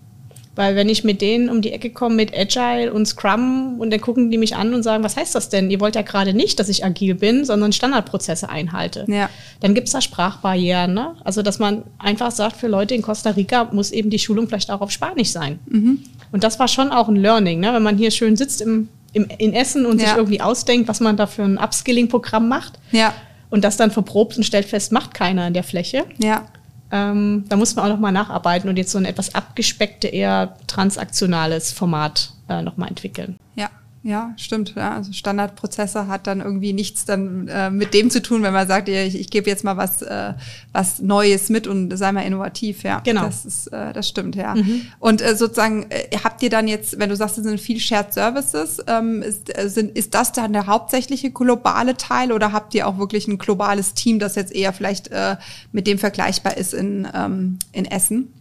Weil 0.60 0.76
wenn 0.76 0.90
ich 0.90 1.06
mit 1.06 1.22
denen 1.22 1.48
um 1.48 1.62
die 1.62 1.72
Ecke 1.72 1.90
komme 1.90 2.16
mit 2.16 2.38
Agile 2.38 2.92
und 2.92 3.06
Scrum 3.06 3.80
und 3.80 3.92
dann 3.92 4.02
gucken 4.02 4.30
die 4.30 4.38
mich 4.38 4.58
an 4.58 4.74
und 4.74 4.84
sagen, 4.84 5.06
was 5.06 5.16
heißt 5.16 5.34
das 5.34 5.48
denn? 5.48 5.72
Ihr 5.72 5.80
wollt 5.80 5.96
ja 5.96 6.02
gerade 6.02 6.34
nicht, 6.34 6.60
dass 6.60 6.68
ich 6.68 6.84
agil 6.84 7.16
bin, 7.16 7.46
sondern 7.46 7.72
Standardprozesse 7.72 8.50
einhalte. 8.50 9.06
Ja. 9.08 9.30
Dann 9.62 9.74
gibt 9.74 9.88
es 9.88 9.94
da 9.94 10.02
Sprachbarrieren. 10.02 10.94
Ne? 10.94 11.16
Also 11.24 11.44
dass 11.44 11.60
man 11.60 11.84
einfach 11.98 12.32
sagt, 12.32 12.58
für 12.58 12.68
Leute 12.68 12.94
in 12.94 13.02
Costa 13.02 13.30
Rica 13.30 13.70
muss 13.72 13.92
eben 13.92 14.10
die 14.10 14.20
Schulung 14.20 14.50
vielleicht 14.50 14.70
auch 14.70 14.82
auf 14.82 14.92
Spanisch 14.92 15.30
sein. 15.30 15.60
Mhm. 15.70 16.00
Und 16.34 16.44
das 16.44 16.60
war 16.60 16.68
schon 16.68 16.92
auch 16.92 17.08
ein 17.08 17.16
Learning, 17.16 17.62
ne? 17.62 17.74
wenn 17.74 17.84
man 17.84 17.98
hier 17.98 18.12
schön 18.12 18.36
sitzt 18.36 18.60
im, 18.60 18.90
im, 19.14 19.28
in 19.38 19.54
Essen 19.54 19.86
und 19.86 20.02
ja. 20.02 20.10
sich 20.10 20.18
irgendwie 20.18 20.42
ausdenkt, 20.42 20.90
was 20.90 21.00
man 21.00 21.16
da 21.16 21.26
für 21.26 21.44
ein 21.44 21.58
Upskilling-Programm 21.58 22.50
macht. 22.50 22.74
Ja. 22.92 23.14
Und 23.50 23.64
das 23.64 23.78
dann 23.78 23.92
verprobt 23.92 24.36
und 24.36 24.44
stellt 24.44 24.66
fest, 24.66 24.92
macht 24.92 25.14
keiner 25.14 25.48
in 25.48 25.54
der 25.54 25.64
Fläche. 25.64 26.04
Ja. 26.18 26.48
Ähm, 26.92 27.46
da 27.50 27.56
muss 27.56 27.76
man 27.76 27.86
auch 27.86 27.90
nochmal 27.90 28.12
nacharbeiten 28.12 28.70
und 28.70 28.78
jetzt 28.78 28.92
so 28.92 28.98
ein 28.98 29.06
etwas 29.06 29.36
abgespeckte, 29.36 30.08
eher 30.08 30.56
transaktionales 30.68 31.72
Format 31.72 32.34
äh, 32.48 32.62
nochmal 32.62 32.90
entwickeln. 32.90 33.38
Ja. 33.56 33.70
Ja, 34.02 34.34
stimmt. 34.38 34.76
Ja. 34.76 34.96
Also 34.96 35.12
Standardprozessor 35.12 36.08
hat 36.08 36.26
dann 36.26 36.40
irgendwie 36.40 36.72
nichts 36.72 37.04
dann 37.04 37.50
äh, 37.50 37.70
mit 37.70 37.94
dem 37.94 38.10
zu 38.10 38.22
tun, 38.22 38.44
wenn 38.44 38.54
man 38.54 38.66
sagt, 38.66 38.88
ich, 38.88 39.20
ich 39.20 39.30
gebe 39.30 39.50
jetzt 39.50 39.66
mal 39.66 39.76
was, 39.76 40.02
äh, 40.02 40.34
was 40.72 41.00
Neues 41.00 41.50
mit 41.50 41.68
und 41.68 41.96
sei 41.98 42.14
mal 42.14 42.22
innovativ. 42.22 42.84
Ja, 42.84 43.02
genau. 43.02 43.24
Das 43.24 43.46
ist, 43.46 43.68
äh, 43.68 43.92
das 43.92 44.08
stimmt. 44.08 44.36
Ja. 44.36 44.56
Mhm. 44.56 44.84
Und 45.00 45.22
äh, 45.22 45.36
sozusagen 45.36 45.88
äh, 45.90 46.16
habt 46.24 46.42
ihr 46.42 46.50
dann 46.50 46.70
jetzt, 46.70 46.98
wenn 46.98 47.10
du 47.10 47.16
sagst, 47.18 47.38
es 47.40 47.44
sind 47.44 47.60
viel 47.60 47.80
Shared 47.80 48.14
Services, 48.14 48.82
ähm, 48.88 49.22
ist, 49.22 49.58
äh, 49.58 49.68
sind, 49.68 49.98
ist 49.98 50.14
das 50.14 50.32
dann 50.32 50.54
der 50.54 50.68
hauptsächliche 50.68 51.32
globale 51.32 51.98
Teil 51.98 52.32
oder 52.32 52.54
habt 52.54 52.74
ihr 52.76 52.88
auch 52.88 53.00
wirklich 53.00 53.28
ein 53.28 53.38
globales 53.38 53.96
Team, 53.96 54.20
das 54.20 54.36
jetzt 54.36 54.54
eher 54.56 54.72
vielleicht 54.72 55.10
äh, 55.10 55.36
mit 55.74 55.88
dem 55.88 55.98
vergleichbar 55.98 56.56
ist 56.56 56.74
in, 56.74 57.06
ähm, 57.14 57.60
in 57.74 57.84
Essen? 57.84 58.34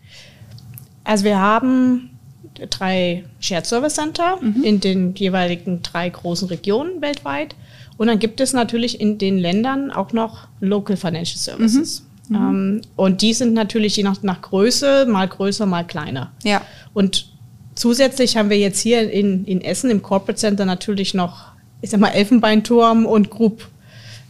Also 1.02 1.24
wir 1.24 1.40
haben 1.40 2.17
drei 2.66 3.24
Shared 3.40 3.66
Service 3.66 3.94
Center 3.94 4.38
mhm. 4.40 4.62
in 4.62 4.80
den 4.80 5.14
jeweiligen 5.14 5.82
drei 5.82 6.08
großen 6.08 6.48
Regionen 6.48 7.00
weltweit. 7.00 7.54
Und 7.96 8.06
dann 8.06 8.18
gibt 8.18 8.40
es 8.40 8.52
natürlich 8.52 9.00
in 9.00 9.18
den 9.18 9.38
Ländern 9.38 9.90
auch 9.90 10.12
noch 10.12 10.48
Local 10.60 10.96
Financial 10.96 11.38
Services. 11.38 12.00
Mhm. 12.00 12.08
Mhm. 12.28 12.36
Ähm, 12.36 12.80
und 12.96 13.22
die 13.22 13.32
sind 13.32 13.54
natürlich 13.54 13.96
je 13.96 14.02
nach, 14.02 14.22
nach 14.22 14.42
Größe 14.42 15.06
mal 15.06 15.28
größer, 15.28 15.66
mal 15.66 15.84
kleiner. 15.84 16.32
Ja. 16.44 16.62
Und 16.94 17.30
zusätzlich 17.74 18.36
haben 18.36 18.50
wir 18.50 18.58
jetzt 18.58 18.80
hier 18.80 19.10
in, 19.10 19.44
in 19.44 19.60
Essen 19.60 19.90
im 19.90 20.02
Corporate 20.02 20.38
Center 20.38 20.64
natürlich 20.64 21.14
noch, 21.14 21.46
ich 21.80 21.90
sag 21.90 22.00
mal, 22.00 22.10
Elfenbeinturm 22.10 23.06
und 23.06 23.30
Group 23.30 23.68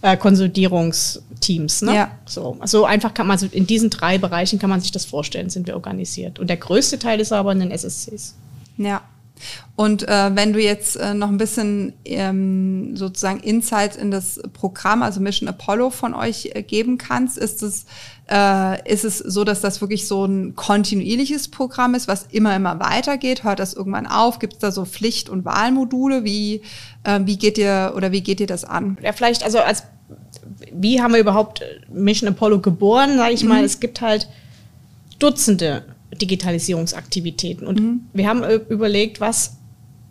äh, 0.02 0.16
Konsolidierungsteams. 0.16 1.82
Ne? 1.82 1.94
Ja. 1.94 2.10
So, 2.24 2.56
also 2.60 2.84
einfach 2.84 3.14
kann 3.14 3.26
man, 3.26 3.34
also 3.34 3.46
in 3.50 3.66
diesen 3.66 3.90
drei 3.90 4.18
Bereichen 4.18 4.58
kann 4.58 4.70
man 4.70 4.80
sich 4.80 4.92
das 4.92 5.04
vorstellen, 5.04 5.50
sind 5.50 5.66
wir 5.66 5.74
organisiert. 5.74 6.38
Und 6.38 6.48
der 6.48 6.56
größte 6.56 6.98
Teil 6.98 7.20
ist 7.20 7.32
aber 7.32 7.52
in 7.52 7.60
den 7.60 7.70
SSCs. 7.70 8.34
Ja. 8.76 9.02
Und 9.76 10.08
äh, 10.08 10.34
wenn 10.34 10.52
du 10.52 10.60
jetzt 10.60 10.96
äh, 10.96 11.14
noch 11.14 11.28
ein 11.28 11.38
bisschen 11.38 11.92
ähm, 12.04 12.96
sozusagen 12.96 13.40
Insights 13.40 13.96
in 13.96 14.10
das 14.10 14.40
Programm, 14.52 15.02
also 15.02 15.20
Mission 15.20 15.48
Apollo 15.48 15.90
von 15.90 16.14
euch 16.14 16.50
äh, 16.54 16.62
geben 16.62 16.98
kannst, 16.98 17.38
ist 17.38 17.62
es, 17.62 17.86
äh, 18.28 18.90
ist 18.92 19.04
es 19.04 19.18
so, 19.18 19.44
dass 19.44 19.60
das 19.60 19.80
wirklich 19.80 20.08
so 20.08 20.24
ein 20.24 20.56
kontinuierliches 20.56 21.48
Programm 21.48 21.94
ist, 21.94 22.08
was 22.08 22.26
immer, 22.30 22.56
immer 22.56 22.80
weitergeht? 22.80 23.44
Hört 23.44 23.60
das 23.60 23.74
irgendwann 23.74 24.06
auf? 24.06 24.38
Gibt 24.40 24.54
es 24.54 24.58
da 24.58 24.72
so 24.72 24.84
Pflicht- 24.84 25.28
und 25.28 25.44
Wahlmodule? 25.44 26.24
Wie, 26.24 26.62
äh, 27.04 27.20
wie 27.24 27.38
geht 27.38 27.56
ihr 27.58 27.92
oder 27.96 28.10
wie 28.10 28.22
geht 28.22 28.40
ihr 28.40 28.48
das 28.48 28.64
an? 28.64 28.98
Ja, 29.02 29.12
vielleicht, 29.12 29.44
also 29.44 29.58
als 29.60 29.84
wie 30.72 31.00
haben 31.00 31.12
wir 31.12 31.20
überhaupt 31.20 31.62
Mission 31.88 32.28
Apollo 32.28 32.60
geboren, 32.60 33.16
sage 33.16 33.34
ich 33.34 33.42
mhm. 33.42 33.48
mal, 33.48 33.64
es 33.64 33.80
gibt 33.80 34.00
halt 34.00 34.28
Dutzende 35.18 35.84
Digitalisierungsaktivitäten. 36.14 37.66
Und 37.66 37.80
mhm. 37.80 38.00
wir 38.12 38.28
haben 38.28 38.42
überlegt, 38.68 39.20
was 39.20 39.58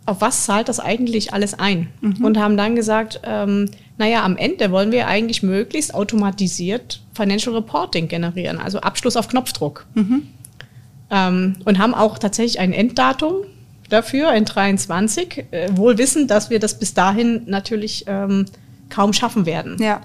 auf 0.08 0.22
was 0.22 0.46
zahlt 0.46 0.70
das 0.70 0.80
eigentlich 0.80 1.34
alles 1.34 1.52
ein? 1.58 1.88
Mhm. 2.00 2.24
Und 2.24 2.38
haben 2.38 2.56
dann 2.56 2.74
gesagt, 2.74 3.20
ähm, 3.24 3.70
naja, 3.98 4.24
am 4.24 4.38
Ende 4.38 4.70
wollen 4.70 4.90
wir 4.90 5.06
eigentlich 5.06 5.42
möglichst 5.42 5.94
automatisiert 5.94 7.02
Financial 7.12 7.54
Reporting 7.54 8.08
generieren, 8.08 8.58
also 8.58 8.80
Abschluss 8.80 9.16
auf 9.16 9.28
Knopfdruck. 9.28 9.84
Mhm. 9.94 10.22
Ähm, 11.10 11.56
und 11.64 11.78
haben 11.78 11.94
auch 11.94 12.18
tatsächlich 12.18 12.58
ein 12.58 12.72
Enddatum 12.72 13.44
dafür, 13.90 14.32
in 14.32 14.46
23, 14.46 15.44
äh, 15.50 15.76
wohl 15.76 15.98
wissend, 15.98 16.30
dass 16.30 16.48
wir 16.48 16.58
das 16.58 16.78
bis 16.78 16.94
dahin 16.94 17.42
natürlich 17.46 18.04
ähm, 18.06 18.46
kaum 18.88 19.12
schaffen 19.12 19.44
werden. 19.44 19.76
Ja. 19.78 20.02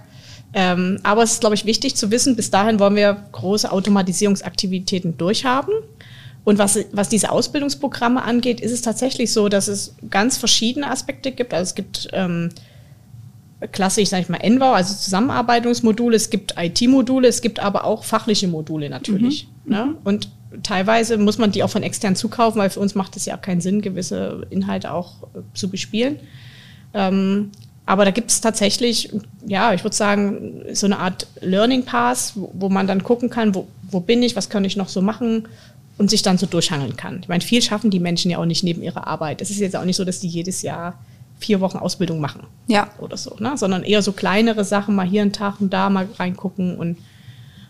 Ähm, 0.53 0.99
aber 1.03 1.23
es 1.23 1.33
ist, 1.33 1.39
glaube 1.39 1.55
ich, 1.55 1.65
wichtig 1.65 1.95
zu 1.95 2.11
wissen, 2.11 2.35
bis 2.35 2.51
dahin 2.51 2.79
wollen 2.79 2.95
wir 2.95 3.25
große 3.31 3.71
Automatisierungsaktivitäten 3.71 5.17
durchhaben. 5.17 5.73
Und 6.43 6.59
was, 6.59 6.77
was 6.91 7.09
diese 7.09 7.31
Ausbildungsprogramme 7.31 8.21
angeht, 8.21 8.59
ist 8.59 8.71
es 8.71 8.81
tatsächlich 8.81 9.31
so, 9.31 9.49
dass 9.49 9.67
es 9.67 9.95
ganz 10.09 10.37
verschiedene 10.37 10.91
Aspekte 10.91 11.31
gibt. 11.31 11.53
Also 11.53 11.69
es 11.69 11.75
gibt 11.75 12.09
ähm, 12.11 12.49
klassisch, 13.71 14.09
sage 14.09 14.23
ich 14.23 14.29
mal, 14.29 14.39
NVAU, 14.43 14.73
also 14.73 14.93
Zusammenarbeitungsmodule, 14.93 16.15
es 16.15 16.29
gibt 16.29 16.55
IT-Module, 16.57 17.27
es 17.27 17.41
gibt 17.41 17.59
aber 17.59 17.85
auch 17.85 18.03
fachliche 18.03 18.47
Module 18.47 18.89
natürlich. 18.89 19.47
Mhm. 19.65 19.71
Ne? 19.71 19.95
Und 20.03 20.29
teilweise 20.63 21.17
muss 21.17 21.37
man 21.37 21.51
die 21.51 21.63
auch 21.63 21.69
von 21.69 21.81
extern 21.81 22.15
zukaufen, 22.15 22.59
weil 22.59 22.69
für 22.69 22.79
uns 22.79 22.93
macht 22.93 23.15
es 23.15 23.25
ja 23.25 23.37
auch 23.37 23.41
keinen 23.41 23.61
Sinn, 23.61 23.81
gewisse 23.81 24.45
Inhalte 24.49 24.91
auch 24.91 25.23
äh, 25.33 25.39
zu 25.53 25.69
bespielen. 25.69 26.19
Ähm, 26.93 27.51
aber 27.85 28.05
da 28.05 28.11
gibt 28.11 28.31
es 28.31 28.39
tatsächlich, 28.39 29.11
ja, 29.45 29.73
ich 29.73 29.83
würde 29.83 29.95
sagen, 29.95 30.63
so 30.73 30.85
eine 30.85 30.99
Art 30.99 31.27
Learning 31.41 31.83
Pass, 31.83 32.33
wo, 32.35 32.49
wo 32.53 32.69
man 32.69 32.87
dann 32.87 33.03
gucken 33.03 33.29
kann, 33.29 33.53
wo, 33.53 33.67
wo 33.91 33.99
bin 33.99 34.23
ich, 34.23 34.35
was 34.35 34.49
kann 34.49 34.63
ich 34.63 34.77
noch 34.77 34.87
so 34.87 35.01
machen 35.01 35.47
und 35.97 36.09
sich 36.09 36.21
dann 36.21 36.37
so 36.37 36.45
durchhangeln 36.45 36.95
kann. 36.95 37.19
Ich 37.21 37.27
meine, 37.27 37.41
viel 37.41 37.61
schaffen 37.61 37.91
die 37.91 37.99
Menschen 37.99 38.31
ja 38.31 38.37
auch 38.37 38.45
nicht 38.45 38.63
neben 38.63 38.81
ihrer 38.81 39.05
Arbeit. 39.07 39.41
Es 39.41 39.49
ist 39.49 39.59
jetzt 39.59 39.75
auch 39.75 39.85
nicht 39.85 39.97
so, 39.97 40.05
dass 40.05 40.21
die 40.21 40.27
jedes 40.27 40.61
Jahr 40.61 40.97
vier 41.39 41.59
Wochen 41.59 41.77
Ausbildung 41.77 42.21
machen. 42.21 42.43
Ja. 42.67 42.89
Oder 42.99 43.17
so, 43.17 43.35
ne? 43.39 43.57
Sondern 43.57 43.83
eher 43.83 44.01
so 44.01 44.13
kleinere 44.13 44.63
Sachen, 44.63 44.95
mal 44.95 45.05
hier 45.05 45.21
einen 45.21 45.33
Tag 45.33 45.59
und 45.59 45.73
da 45.73 45.89
mal 45.89 46.07
reingucken 46.17 46.77
und, 46.77 46.97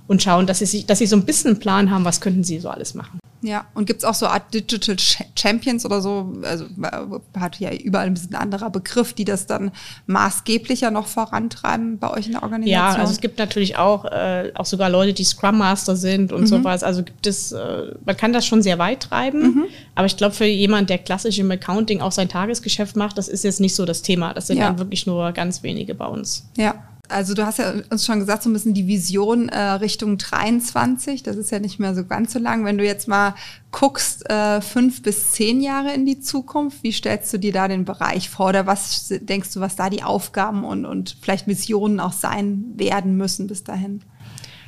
und 0.08 0.22
schauen, 0.22 0.46
dass 0.46 0.60
sie, 0.60 0.68
sich, 0.68 0.86
dass 0.86 1.00
sie 1.00 1.08
so 1.08 1.16
ein 1.16 1.26
bisschen 1.26 1.52
einen 1.52 1.60
Plan 1.60 1.90
haben, 1.90 2.06
was 2.06 2.22
könnten 2.22 2.44
sie 2.44 2.60
so 2.60 2.70
alles 2.70 2.94
machen. 2.94 3.20
Ja, 3.44 3.66
und 3.74 3.86
gibt 3.86 4.00
es 4.00 4.06
auch 4.06 4.14
so 4.14 4.26
Art 4.26 4.54
Digital 4.54 4.96
Champions 5.38 5.86
oder 5.86 6.02
so, 6.02 6.34
also 6.44 6.66
hat 7.38 7.60
ja 7.60 7.74
überall 7.74 8.08
ein 8.08 8.14
bisschen 8.14 8.36
anderer 8.36 8.70
Begriff, 8.70 9.12
die 9.12 9.26
das 9.26 9.48
dann 9.48 9.72
maßgeblicher 10.08 10.92
noch 10.92 11.08
vorantreiben 11.08 12.00
bei 12.00 12.10
euch 12.10 12.28
in 12.28 12.32
der 12.32 12.44
Organisation? 12.44 12.72
Ja, 12.72 12.96
also 12.96 13.12
es 13.12 13.20
gibt 13.20 13.40
natürlich 13.40 13.76
auch, 13.76 14.06
äh, 14.06 14.54
auch 14.56 14.66
sogar 14.66 14.90
Leute, 14.90 15.12
die 15.12 15.26
Scrum 15.26 15.58
Master 15.58 15.98
sind 15.98 16.32
und 16.32 16.42
mhm. 16.42 16.48
sowas. 16.48 16.84
Also 16.84 17.04
gibt 17.04 17.28
es, 17.28 17.52
äh, 17.52 17.94
man 18.06 18.16
kann 18.16 18.32
das 18.32 18.46
schon 18.46 18.62
sehr 18.62 18.80
weit 18.80 19.02
treiben, 19.02 19.42
mhm. 19.42 19.66
aber 19.94 20.06
ich 20.06 20.16
glaube, 20.16 20.34
für 20.34 20.46
jemanden, 20.46 20.88
der 20.88 21.00
klassisch 21.00 21.38
im 21.38 21.52
Accounting 21.52 22.00
auch 22.00 22.14
sein 22.14 22.30
Tagesgeschäft 22.30 22.96
macht, 22.96 23.18
das 23.18 23.28
ist 23.28 23.44
jetzt 23.44 23.60
nicht 23.60 23.76
so 23.76 23.86
das 23.86 24.04
Thema. 24.04 24.34
Das 24.34 24.48
sind 24.48 24.58
ja. 24.58 24.68
dann 24.68 24.80
wirklich 24.80 25.06
nur 25.06 25.34
ganz 25.34 25.64
wenige 25.64 25.96
bei 25.96 26.06
uns. 26.06 26.46
Ja. 26.56 26.76
Also 27.14 27.34
du 27.34 27.46
hast 27.46 27.60
ja 27.60 27.74
uns 27.90 28.06
schon 28.06 28.20
gesagt, 28.20 28.44
so 28.44 28.50
ein 28.50 28.54
bisschen 28.54 28.74
die 28.74 28.88
Vision 28.88 29.50
äh, 29.50 29.60
Richtung 29.60 30.18
23. 30.18 31.24
Das 31.24 31.36
ist 31.36 31.52
ja 31.52 31.60
nicht 31.60 31.80
mehr 31.80 31.96
so 31.96 32.06
ganz 32.06 32.34
so 32.34 32.40
lang. 32.40 32.66
Wenn 32.66 32.78
du 32.78 32.84
jetzt 32.84 33.08
mal 33.08 33.36
guckst, 33.72 34.30
äh, 34.30 34.62
fünf 34.62 35.02
bis 35.02 35.32
zehn 35.32 35.62
Jahre 35.62 35.94
in 35.94 36.06
die 36.06 36.20
Zukunft, 36.20 36.84
wie 36.84 36.92
stellst 36.92 37.32
du 37.34 37.38
dir 37.38 37.54
da 37.54 37.68
den 37.68 37.86
Bereich 37.86 38.30
vor? 38.30 38.50
Oder 38.50 38.66
was 38.66 39.08
denkst 39.10 39.54
du, 39.54 39.60
was 39.60 39.76
da 39.76 39.90
die 39.90 40.04
Aufgaben 40.04 40.64
und, 40.64 40.86
und 40.86 41.16
vielleicht 41.22 41.48
Missionen 41.48 42.00
auch 42.00 42.14
sein 42.14 42.66
werden 42.76 43.18
müssen 43.18 43.48
bis 43.48 43.64
dahin? 43.64 44.02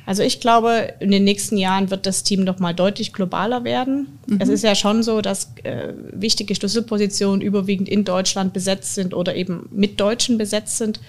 Also 0.06 0.22
ich 0.22 0.40
glaube, 0.40 0.94
in 1.00 1.10
den 1.10 1.24
nächsten 1.24 1.56
Jahren 1.56 1.90
wird 1.90 2.06
das 2.06 2.22
Team 2.22 2.44
noch 2.44 2.60
mal 2.60 2.72
deutlich 2.72 3.12
globaler 3.12 3.64
werden. 3.64 4.18
Mhm. 4.26 4.38
Es 4.40 4.48
ist 4.48 4.62
ja 4.62 4.76
schon 4.76 5.02
so, 5.02 5.20
dass 5.20 5.52
äh, 5.64 5.92
wichtige 6.12 6.54
Schlüsselpositionen 6.54 7.40
überwiegend 7.40 7.88
in 7.88 8.04
Deutschland 8.04 8.52
besetzt 8.52 8.94
sind 8.94 9.14
oder 9.14 9.34
eben 9.34 9.68
mit 9.72 9.98
Deutschen 9.98 10.38
besetzt 10.38 10.78
sind. 10.78 11.00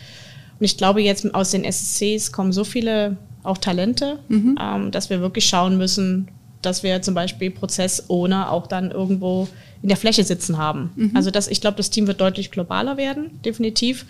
Und 0.59 0.65
ich 0.65 0.77
glaube, 0.77 1.01
jetzt 1.01 1.33
aus 1.33 1.51
den 1.51 1.63
SSCs 1.63 2.31
kommen 2.31 2.51
so 2.51 2.63
viele 2.63 3.17
auch 3.43 3.57
Talente, 3.57 4.19
mhm. 4.27 4.57
ähm, 4.61 4.91
dass 4.91 5.09
wir 5.09 5.21
wirklich 5.21 5.45
schauen 5.45 5.77
müssen, 5.77 6.27
dass 6.61 6.83
wir 6.83 7.01
zum 7.01 7.13
Beispiel 7.13 7.51
Prozessowner 7.51 8.51
auch 8.51 8.67
dann 8.67 8.91
irgendwo 8.91 9.47
in 9.81 9.89
der 9.89 9.97
Fläche 9.97 10.23
sitzen 10.23 10.57
haben. 10.57 10.91
Mhm. 10.95 11.11
Also 11.13 11.31
das, 11.31 11.47
ich 11.47 11.61
glaube, 11.61 11.77
das 11.77 11.89
Team 11.89 12.07
wird 12.07 12.19
deutlich 12.19 12.51
globaler 12.51 12.97
werden, 12.97 13.39
definitiv. 13.45 14.05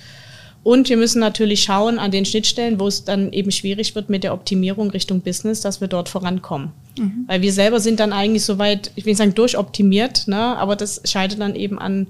Und 0.64 0.90
wir 0.90 0.98
müssen 0.98 1.20
natürlich 1.20 1.64
schauen 1.64 2.00
an 2.00 2.12
den 2.12 2.26
Schnittstellen, 2.26 2.80
wo 2.80 2.88
es 2.88 3.06
dann 3.06 3.32
eben 3.32 3.52
schwierig 3.52 3.96
wird 3.96 4.10
mit 4.10 4.24
der 4.24 4.34
Optimierung 4.34 4.90
Richtung 4.90 5.22
Business, 5.22 5.62
dass 5.62 5.82
wir 5.82 5.88
dort 5.88 6.10
vorankommen. 6.10 6.72
Mhm. 6.98 7.26
Weil 7.28 7.42
wir 7.42 7.54
selber 7.54 7.80
sind 7.80 8.00
dann 8.00 8.12
eigentlich 8.12 8.44
soweit, 8.44 8.92
ich 8.96 9.06
will 9.06 9.12
nicht 9.12 9.20
sagen 9.20 9.36
durchoptimiert, 9.36 10.28
ne, 10.28 10.38
aber 10.38 10.76
das 10.76 11.02
scheitert 11.06 11.40
dann 11.40 11.56
eben 11.56 11.80
an 11.80 12.08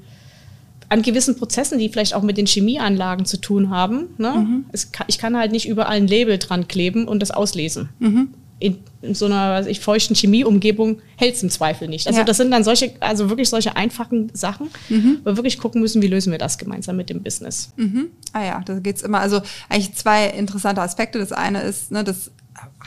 an 0.89 1.01
gewissen 1.01 1.35
Prozessen, 1.35 1.79
die 1.79 1.89
vielleicht 1.89 2.13
auch 2.13 2.23
mit 2.23 2.37
den 2.37 2.47
Chemieanlagen 2.47 3.25
zu 3.25 3.37
tun 3.37 3.69
haben. 3.69 4.07
Ne? 4.17 4.33
Mhm. 4.33 4.65
Kann, 4.91 5.07
ich 5.09 5.17
kann 5.17 5.37
halt 5.37 5.51
nicht 5.51 5.67
überall 5.67 5.97
ein 5.97 6.07
Label 6.07 6.37
dran 6.37 6.67
kleben 6.67 7.07
und 7.07 7.21
das 7.21 7.31
auslesen. 7.31 7.89
Mhm. 7.99 8.29
In, 8.59 8.77
in, 9.03 9.13
so 9.13 9.25
einer 9.25 9.51
weiß 9.51 9.67
ich, 9.67 9.81
feuchten 9.81 10.15
Chemieumgebung 10.15 10.99
hält 11.15 11.35
es 11.35 11.43
im 11.43 11.49
Zweifel 11.49 11.87
nicht. 11.87 12.07
Also 12.07 12.19
ja. 12.19 12.25
das 12.25 12.37
sind 12.37 12.49
dann 12.49 12.63
solche, 12.63 12.93
also 13.01 13.29
wirklich 13.29 13.49
solche 13.49 13.75
einfachen 13.75 14.31
Sachen, 14.33 14.69
mhm. 14.89 15.19
wo 15.23 15.31
wir 15.31 15.37
wirklich 15.37 15.59
gucken 15.59 15.81
müssen, 15.81 16.01
wie 16.01 16.07
lösen 16.07 16.31
wir 16.31 16.39
das 16.39 16.57
gemeinsam 16.57 16.95
mit 16.95 17.09
dem 17.09 17.21
Business. 17.21 17.71
Mhm. 17.75 18.07
Ah 18.33 18.45
ja, 18.45 18.61
da 18.65 18.79
geht's 18.79 19.03
immer. 19.03 19.19
Also 19.19 19.41
eigentlich 19.69 19.93
zwei 19.93 20.27
interessante 20.27 20.81
Aspekte. 20.81 21.19
Das 21.19 21.33
eine 21.33 21.61
ist, 21.61 21.91
ne, 21.91 22.03
das 22.03 22.31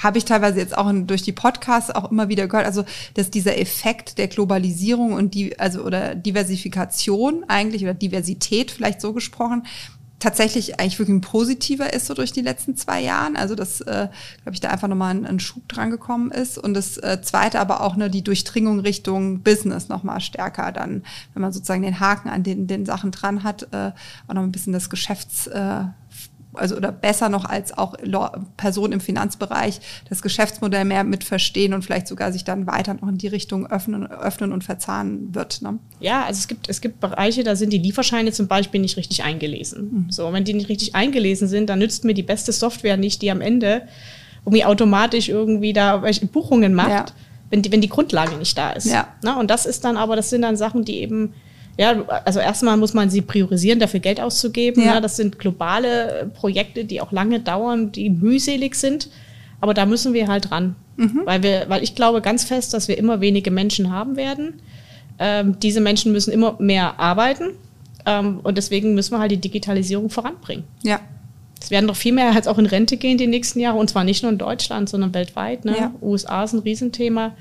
habe 0.03 0.19
ich 0.19 0.25
teilweise 0.25 0.59
jetzt 0.59 0.77
auch 0.77 0.91
durch 0.93 1.23
die 1.23 1.33
Podcasts 1.33 1.91
auch 1.91 2.11
immer 2.11 2.29
wieder 2.29 2.47
gehört, 2.49 2.67
also 2.67 2.85
dass 3.15 3.31
dieser 3.31 3.59
Effekt 3.59 4.19
der 4.19 4.29
Globalisierung 4.29 5.13
und 5.13 5.35
die, 5.35 5.59
also 5.59 5.83
oder 5.83 6.15
Diversifikation 6.15 7.45
eigentlich 7.49 7.83
oder 7.83 7.95
Diversität 7.95 8.71
vielleicht 8.71 9.01
so 9.01 9.13
gesprochen, 9.13 9.65
tatsächlich 10.21 10.79
eigentlich 10.79 10.99
wirklich 10.99 11.17
ein 11.17 11.21
positiver 11.23 11.93
ist 11.93 12.07
so 12.07 12.15
durch 12.15 12.31
die 12.31 12.43
letzten 12.43 12.77
zwei 12.77 13.01
Jahren. 13.01 13.37
Also 13.37 13.55
dass, 13.55 13.81
äh, 13.81 14.09
glaube 14.43 14.53
ich, 14.53 14.61
da 14.61 14.69
einfach 14.69 14.87
nochmal 14.87 15.15
ein, 15.15 15.27
ein 15.27 15.41
Schub 15.41 15.67
dran 15.69 15.91
gekommen 15.91 16.31
ist. 16.31 16.59
Und 16.59 16.75
das 16.75 16.99
äh, 16.99 17.21
Zweite 17.23 17.59
aber 17.59 17.81
auch 17.81 17.97
ne, 17.97 18.11
die 18.11 18.23
Durchdringung 18.23 18.81
Richtung 18.81 19.41
Business 19.41 19.89
nochmal 19.89 20.21
stärker 20.21 20.71
dann, 20.73 21.03
wenn 21.33 21.43
man 21.43 21.53
sozusagen 21.53 21.83
den 21.83 21.99
Haken 21.99 22.29
an 22.29 22.43
den, 22.43 22.67
den 22.67 22.87
Sachen 22.87 23.11
dran 23.11 23.43
hat, 23.43 23.69
äh, 23.73 23.93
auch 24.29 24.35
noch 24.35 24.43
ein 24.43 24.53
bisschen 24.53 24.73
das 24.73 24.91
Geschäfts... 24.91 25.49
Äh, 25.49 25.85
also 26.61 26.77
oder 26.77 26.93
besser 26.93 27.29
noch 27.29 27.45
als 27.45 27.77
auch 27.77 27.95
Personen 28.57 28.93
im 28.93 29.01
Finanzbereich 29.01 29.81
das 30.09 30.23
Geschäftsmodell 30.23 30.85
mehr 30.85 31.05
mit 31.05 31.25
verstehen 31.25 31.73
und 31.73 31.83
vielleicht 31.83 32.07
sogar 32.07 32.33
sich 32.33 32.45
dann 32.45 32.67
weiter 32.67 32.95
noch 32.95 33.09
in 33.09 33.19
die 33.19 33.29
Richtung 33.29 33.67
öffnen, 33.67 34.07
öffnen 34.07 34.53
und 34.53 34.63
verzahnen 34.63 35.35
wird. 35.35 35.63
Ne? 35.63 35.79
Ja, 36.01 36.25
also 36.25 36.39
es 36.39 36.49
gibt, 36.49 36.69
es 36.69 36.81
gibt 36.81 37.01
Bereiche, 37.01 37.43
da 37.43 37.57
sind 37.57 37.73
die 37.73 37.79
Lieferscheine 37.79 38.33
zum 38.33 38.47
Beispiel 38.47 38.81
nicht 38.81 38.97
richtig 38.97 39.25
eingelesen. 39.25 40.05
Mhm. 40.07 40.11
So, 40.11 40.33
wenn 40.33 40.45
die 40.45 40.55
nicht 40.55 40.69
richtig 40.69 40.95
eingelesen 40.95 41.49
sind, 41.49 41.71
dann 41.71 41.79
nützt 41.79 42.05
mir 42.05 42.15
die 42.15 42.23
beste 42.23 42.53
Software 42.53 42.97
nicht, 42.97 43.23
die 43.23 43.31
am 43.31 43.41
Ende 43.41 43.83
irgendwie 44.45 44.65
automatisch 44.65 45.29
irgendwie 45.29 45.73
da 45.73 46.03
welche 46.03 46.27
Buchungen 46.27 46.75
macht, 46.75 46.91
ja. 46.91 47.07
wenn, 47.51 47.63
die, 47.63 47.73
wenn 47.73 47.81
die 47.81 47.89
Grundlage 47.89 48.37
nicht 48.37 48.57
da 48.57 48.71
ist. 48.71 48.87
Ja. 48.87 49.09
Na, 49.23 49.39
und 49.39 49.51
das 49.51 49.67
ist 49.67 49.85
dann 49.85 49.97
aber, 49.97 50.17
das 50.17 50.31
sind 50.31 50.43
dann 50.43 50.57
Sachen, 50.57 50.85
die 50.85 51.01
eben 51.01 51.35
ja, 51.81 52.05
also 52.27 52.41
erstmal 52.41 52.77
muss 52.77 52.93
man 52.93 53.09
sie 53.09 53.23
priorisieren, 53.23 53.81
dafür 53.81 54.01
Geld 54.01 54.21
auszugeben. 54.21 54.85
Ja. 54.85 54.97
ja. 54.97 55.01
das 55.01 55.17
sind 55.17 55.39
globale 55.39 56.31
Projekte, 56.35 56.85
die 56.85 57.01
auch 57.01 57.11
lange 57.11 57.41
dauern, 57.41 57.91
die 57.91 58.11
mühselig 58.11 58.75
sind. 58.75 59.09
Aber 59.63 59.73
da 59.73 59.87
müssen 59.87 60.13
wir 60.13 60.29
halt 60.29 60.51
ran. 60.51 60.77
Mhm. 60.99 61.23
Weil, 61.25 61.43
wir, 61.43 61.65
weil 61.69 61.83
ich 61.83 61.95
glaube 61.95 62.21
ganz 62.21 62.45
fest, 62.45 62.75
dass 62.75 62.87
wir 62.89 62.99
immer 62.99 63.23
wenige 63.23 63.51
Menschen 63.51 63.91
haben 63.91 64.17
werden. 64.17 64.61
Ähm, 65.19 65.59
diese 65.59 65.81
Menschen 65.81 66.13
müssen 66.13 66.35
immer 66.35 66.57
mehr 66.59 67.01
arbeiten. 67.01 67.53
Ähm, 68.05 68.41
und 68.43 68.59
deswegen 68.59 68.95
müssen 68.95 69.15
wir 69.15 69.19
halt 69.19 69.31
die 69.31 69.41
Digitalisierung 69.41 70.11
voranbringen. 70.11 70.65
Ja. 70.83 71.01
Es 71.63 71.71
werden 71.71 71.87
doch 71.87 71.97
viel 71.97 72.13
mehr 72.13 72.31
jetzt 72.35 72.47
auch 72.47 72.59
in 72.59 72.67
Rente 72.67 72.99
gehen 72.99 73.17
die 73.17 73.27
nächsten 73.27 73.59
Jahre. 73.59 73.79
Und 73.79 73.89
zwar 73.89 74.05
nicht 74.05 74.23
nur 74.23 74.31
in 74.31 74.37
Deutschland, 74.37 74.91
sondern 74.91 75.15
weltweit. 75.15 75.65
Ne? 75.65 75.75
Ja. 75.79 75.95
USA 76.03 76.45
ist 76.45 76.53
ein 76.53 76.59
Riesenthema. 76.59 77.33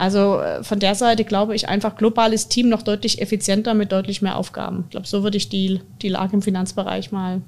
Also 0.00 0.40
äh, 0.40 0.64
von 0.64 0.78
der 0.78 0.94
Seite 0.94 1.24
glaube 1.26 1.54
ich 1.54 1.68
einfach 1.68 1.94
globales 1.94 2.48
Team 2.48 2.70
noch 2.70 2.80
deutlich 2.80 3.20
effizienter 3.20 3.74
mit 3.74 3.92
deutlich 3.92 4.22
mehr 4.22 4.36
Aufgaben. 4.36 4.84
Ich 4.84 4.92
glaube, 4.92 5.06
so 5.06 5.22
würde 5.22 5.36
ich 5.36 5.50
die, 5.50 5.82
die 6.00 6.08
Lage 6.08 6.32
im 6.32 6.40
Finanzbereich 6.40 7.12
mal 7.12 7.42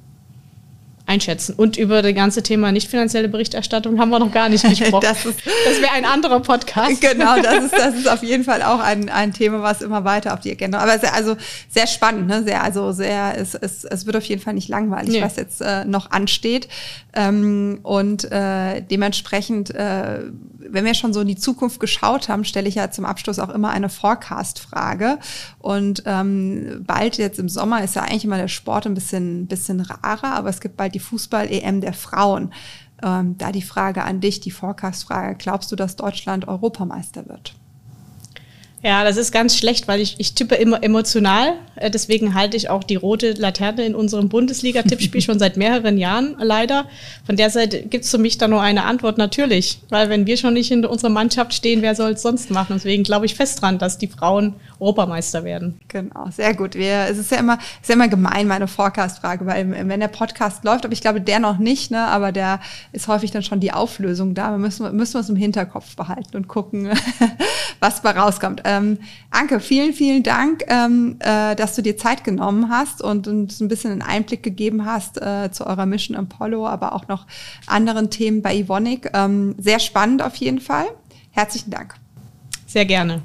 einschätzen. 1.13 1.55
Und 1.57 1.77
über 1.77 2.01
das 2.03 2.15
ganze 2.15 2.43
Thema 2.43 2.73
nicht 2.73 2.89
finanzielle 2.89 3.29
Berichterstattung 3.29 4.01
haben 4.01 4.11
wir 4.11 4.19
noch 4.19 4.33
gar 4.33 4.49
nicht 4.49 4.65
gesprochen. 4.69 5.03
das, 5.03 5.23
das 5.25 5.81
wäre 5.81 5.93
ein 5.93 6.05
anderer 6.05 6.41
Podcast. 6.41 7.01
Genau, 7.01 7.41
das 7.41 7.65
ist, 7.65 7.73
das 7.73 7.95
ist 7.95 8.09
auf 8.13 8.23
jeden 8.23 8.45
Fall 8.45 8.63
auch 8.63 8.81
ein, 8.81 9.09
ein 9.09 9.33
Thema, 9.33 9.63
was 9.63 9.83
immer 9.83 10.05
weiter 10.05 10.33
auf 10.33 10.41
die 10.41 10.51
Agenda. 10.51 10.79
Aber 10.79 10.99
sehr, 10.99 11.15
also 11.15 11.37
sehr 11.69 11.87
spannend, 11.87 12.29
ne? 12.29 12.43
Sehr, 12.45 12.63
also 12.63 12.93
sehr, 12.93 13.39
es, 13.39 13.55
es, 13.55 13.85
es 13.85 14.07
wird 14.07 14.17
auf 14.17 14.25
jeden 14.25 14.41
Fall 14.41 14.55
nicht 14.55 14.69
langweilig, 14.69 15.13
nee. 15.13 15.23
was 15.23 15.37
jetzt 15.37 15.61
äh, 15.61 15.85
noch 15.85 16.11
ansteht. 16.11 16.69
Ähm, 17.15 17.81
und 17.83 18.31
äh, 18.33 18.81
dementsprechend, 18.81 19.75
äh, 19.75 20.21
wenn 20.59 20.85
wir 20.85 20.95
schon 20.95 21.13
so 21.13 21.21
in 21.21 21.29
die 21.29 21.37
Zukunft 21.37 21.79
geschaut 21.79 22.29
haben, 22.29 22.45
stelle 22.45 22.69
ich 22.69 22.77
ja 22.77 22.91
zum 22.91 23.05
Abschluss 23.05 23.39
auch 23.39 23.51
immer 23.51 23.71
eine 23.71 23.91
Forecast-Frage. 23.91 25.19
Und 25.59 26.05
ähm, 26.07 26.85
bald 26.87 27.19
jetzt 27.19 27.39
im 27.39 27.51
Sommer 27.51 27.85
ist 27.85 27.97
ja 27.97 28.03
eigentlich 28.03 28.25
immer 28.25 28.39
der 28.39 28.49
Sport 28.49 28.87
ein 28.87 28.95
bisschen, 28.95 29.47
bisschen 29.47 29.81
rarer, 29.81 30.35
aber 30.35 30.49
es 30.49 30.61
gibt 30.61 30.77
bald 30.77 30.95
die 30.95 31.01
Fußball-EM 31.03 31.83
der 31.83 31.93
Frauen. 31.93 32.53
Ähm, 33.03 33.37
da 33.37 33.53
die 33.53 33.63
Frage 33.63 34.05
an 34.05 34.21
dich, 34.21 34.41
die 34.41 34.51
Forecast-Frage, 34.51 35.37
glaubst 35.37 35.71
du, 35.71 35.77
dass 35.77 35.97
Deutschland 35.97 36.49
Europameister 36.49 37.29
wird? 37.29 37.55
Ja, 38.85 39.05
das 39.05 39.17
ist 39.17 39.31
ganz 39.31 39.57
schlecht, 39.57 39.87
weil 39.87 40.01
ich, 40.01 40.17
ich 40.19 40.35
tippe 40.35 40.57
immer 40.57 40.83
emotional. 40.83 41.55
Äh, 41.77 41.91
deswegen 41.91 42.35
halte 42.35 42.57
ich 42.57 42.69
auch 42.69 42.83
die 42.83 42.97
rote 42.97 43.33
Laterne 43.33 43.85
in 43.85 43.95
unserem 43.95 44.29
Bundesliga-Tippspiel 44.29 45.23
schon 45.23 45.39
seit 45.39 45.57
mehreren 45.57 45.99
Jahren 45.99 46.35
leider. 46.41 46.87
Von 47.25 47.37
der 47.37 47.51
Seite 47.51 47.83
gibt 47.83 48.05
es 48.05 48.11
für 48.11 48.19
mich 48.19 48.39
da 48.39 48.49
nur 48.49 48.61
eine 48.61 48.85
Antwort, 48.85 49.19
natürlich. 49.19 49.81
Weil 49.89 50.11
wenn 50.11 50.27
wir 50.27 50.37
schon 50.37 50.55
nicht 50.55 50.73
in 50.73 50.85
unserer 50.85 51.11
Mannschaft 51.11 51.55
stehen, 51.55 51.81
wer 51.81 51.95
soll 51.95 52.13
es 52.13 52.23
sonst 52.23 52.51
machen? 52.51 52.75
Deswegen 52.75 53.05
glaube 53.05 53.27
ich 53.27 53.37
fest 53.37 53.63
dran, 53.63 53.79
dass 53.79 53.99
die 53.99 54.09
Frauen 54.09 54.55
Europameister 54.81 55.45
werden. 55.45 55.81
Genau, 55.87 56.29
sehr 56.31 56.53
gut. 56.55 56.75
Wir, 56.75 57.07
es 57.09 57.19
ist 57.19 57.31
ja 57.31 57.39
immer, 57.39 57.59
ist 57.81 57.89
ja 57.89 57.95
immer 57.95 58.09
gemein, 58.09 58.49
meine 58.49 58.67
Forecast-Frage, 58.67 59.47
weil 59.47 59.89
wenn 59.89 60.01
der 60.01 60.09
Podcast 60.09 60.65
läuft, 60.65 60.85
aber 60.85 60.93
ich 60.93 61.01
glaube, 61.01 61.21
der 61.21 61.39
noch 61.39 61.59
nicht, 61.59 61.93
ne, 61.93 62.09
aber 62.09 62.33
der 62.33 62.59
ist 62.91 63.07
häufig 63.07 63.31
dann 63.31 63.45
schon 63.45 63.61
die 63.61 63.73
Auflösung 63.73 64.35
da. 64.35 64.51
Wir 64.51 64.59
müssen, 64.59 64.95
müssen 64.97 65.15
wir 65.15 65.21
es 65.21 65.29
im 65.29 65.37
Hinterkopf 65.37 65.95
behalten 65.95 66.37
und 66.37 66.49
gucken, 66.49 66.91
was 67.81 68.03
bei 68.03 68.11
rauskommt. 68.11 68.63
Ähm, 68.73 68.99
Anke, 69.31 69.61
vielen, 69.61 69.93
vielen 69.93 70.23
Dank, 70.23 70.65
ähm, 70.69 71.17
äh, 71.21 71.55
dass 71.55 71.75
du 71.75 71.83
dir 71.83 71.97
Zeit 71.97 72.25
genommen 72.25 72.69
hast 72.71 73.03
und 73.03 73.29
uns 73.29 73.61
ein 73.61 73.69
bisschen 73.69 73.93
einen 73.93 74.03
Einblick 74.03 74.43
gegeben 74.43 74.85
hast 74.85 75.21
äh, 75.21 75.51
zu 75.53 75.67
eurer 75.67 75.87
Mission 75.87 76.17
Apollo, 76.17 76.67
aber 76.67 76.95
auch 76.95 77.09
noch 77.09 77.27
anderen 77.67 78.11
Themen 78.11 78.43
bei 78.43 78.55
Ivonic. 78.55 79.11
Ähm, 79.15 79.55
sehr 79.59 79.79
spannend 79.79 80.23
auf 80.23 80.37
jeden 80.37 80.61
Fall. 80.61 80.87
Herzlichen 81.31 81.71
Dank. 81.71 81.95
Sehr 82.67 82.85
gerne. 82.85 83.23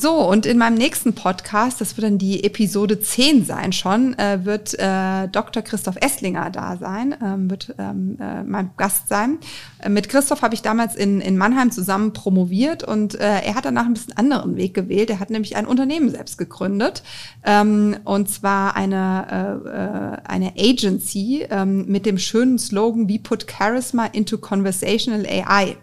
So, 0.00 0.14
und 0.14 0.46
in 0.46 0.58
meinem 0.58 0.76
nächsten 0.76 1.12
Podcast, 1.12 1.80
das 1.80 1.96
wird 1.96 2.04
dann 2.04 2.18
die 2.18 2.44
Episode 2.44 3.00
10 3.00 3.44
sein 3.44 3.72
schon, 3.72 4.16
äh, 4.16 4.44
wird 4.44 4.78
äh, 4.78 5.26
Dr. 5.26 5.60
Christoph 5.60 5.96
Esslinger 6.00 6.50
da 6.50 6.76
sein, 6.76 7.16
ähm, 7.20 7.50
wird 7.50 7.74
ähm, 7.80 8.16
äh, 8.20 8.44
mein 8.44 8.70
Gast 8.76 9.08
sein. 9.08 9.38
Äh, 9.80 9.88
mit 9.88 10.08
Christoph 10.08 10.42
habe 10.42 10.54
ich 10.54 10.62
damals 10.62 10.94
in, 10.94 11.20
in 11.20 11.36
Mannheim 11.36 11.72
zusammen 11.72 12.12
promoviert 12.12 12.84
und 12.84 13.16
äh, 13.16 13.40
er 13.40 13.56
hat 13.56 13.64
danach 13.64 13.86
ein 13.86 13.94
bisschen 13.94 14.16
anderen 14.16 14.54
Weg 14.54 14.72
gewählt. 14.72 15.10
Er 15.10 15.18
hat 15.18 15.30
nämlich 15.30 15.56
ein 15.56 15.66
Unternehmen 15.66 16.10
selbst 16.10 16.38
gegründet 16.38 17.02
ähm, 17.44 17.96
und 18.04 18.30
zwar 18.30 18.76
eine, 18.76 20.20
äh, 20.24 20.28
eine 20.30 20.52
Agency 20.56 21.44
ähm, 21.50 21.86
mit 21.86 22.06
dem 22.06 22.18
schönen 22.18 22.60
Slogan 22.60 23.08
We 23.08 23.18
put 23.18 23.46
Charisma 23.50 24.06
into 24.06 24.38
Conversational 24.38 25.26
AI. 25.26 25.76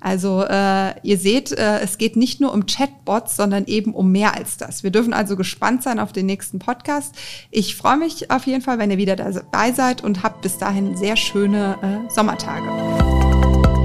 Also 0.00 0.42
äh, 0.42 0.94
ihr 1.02 1.18
seht, 1.18 1.52
äh, 1.52 1.80
es 1.80 1.98
geht 1.98 2.16
nicht 2.16 2.40
nur 2.40 2.52
um 2.52 2.66
Chatbots, 2.66 3.36
sondern 3.36 3.64
eben 3.66 3.94
um 3.94 4.12
mehr 4.12 4.34
als 4.34 4.56
das. 4.56 4.82
Wir 4.82 4.90
dürfen 4.90 5.12
also 5.12 5.36
gespannt 5.36 5.82
sein 5.82 5.98
auf 5.98 6.12
den 6.12 6.26
nächsten 6.26 6.58
Podcast. 6.58 7.14
Ich 7.50 7.76
freue 7.76 7.96
mich 7.96 8.30
auf 8.30 8.46
jeden 8.46 8.62
Fall, 8.62 8.78
wenn 8.78 8.90
ihr 8.90 8.98
wieder 8.98 9.16
dabei 9.16 9.72
seid 9.72 10.04
und 10.04 10.22
habt 10.22 10.42
bis 10.42 10.58
dahin 10.58 10.96
sehr 10.96 11.16
schöne 11.16 11.76
äh, 11.82 12.12
Sommertage. 12.12 12.66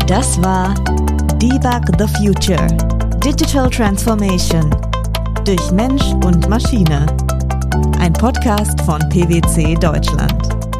Das 0.08 0.42
war 0.42 0.76
Debug 1.40 1.84
the 1.98 2.08
Future. 2.18 2.68
Digital 3.24 3.70
Transformation 3.70 4.70
durch 5.46 5.72
Mensch 5.72 6.04
und 6.26 6.48
Maschine. 6.50 7.06
Ein 8.00 8.14
Podcast 8.14 8.80
von 8.82 9.00
PwC 9.10 9.76
Deutschland. 9.76 10.71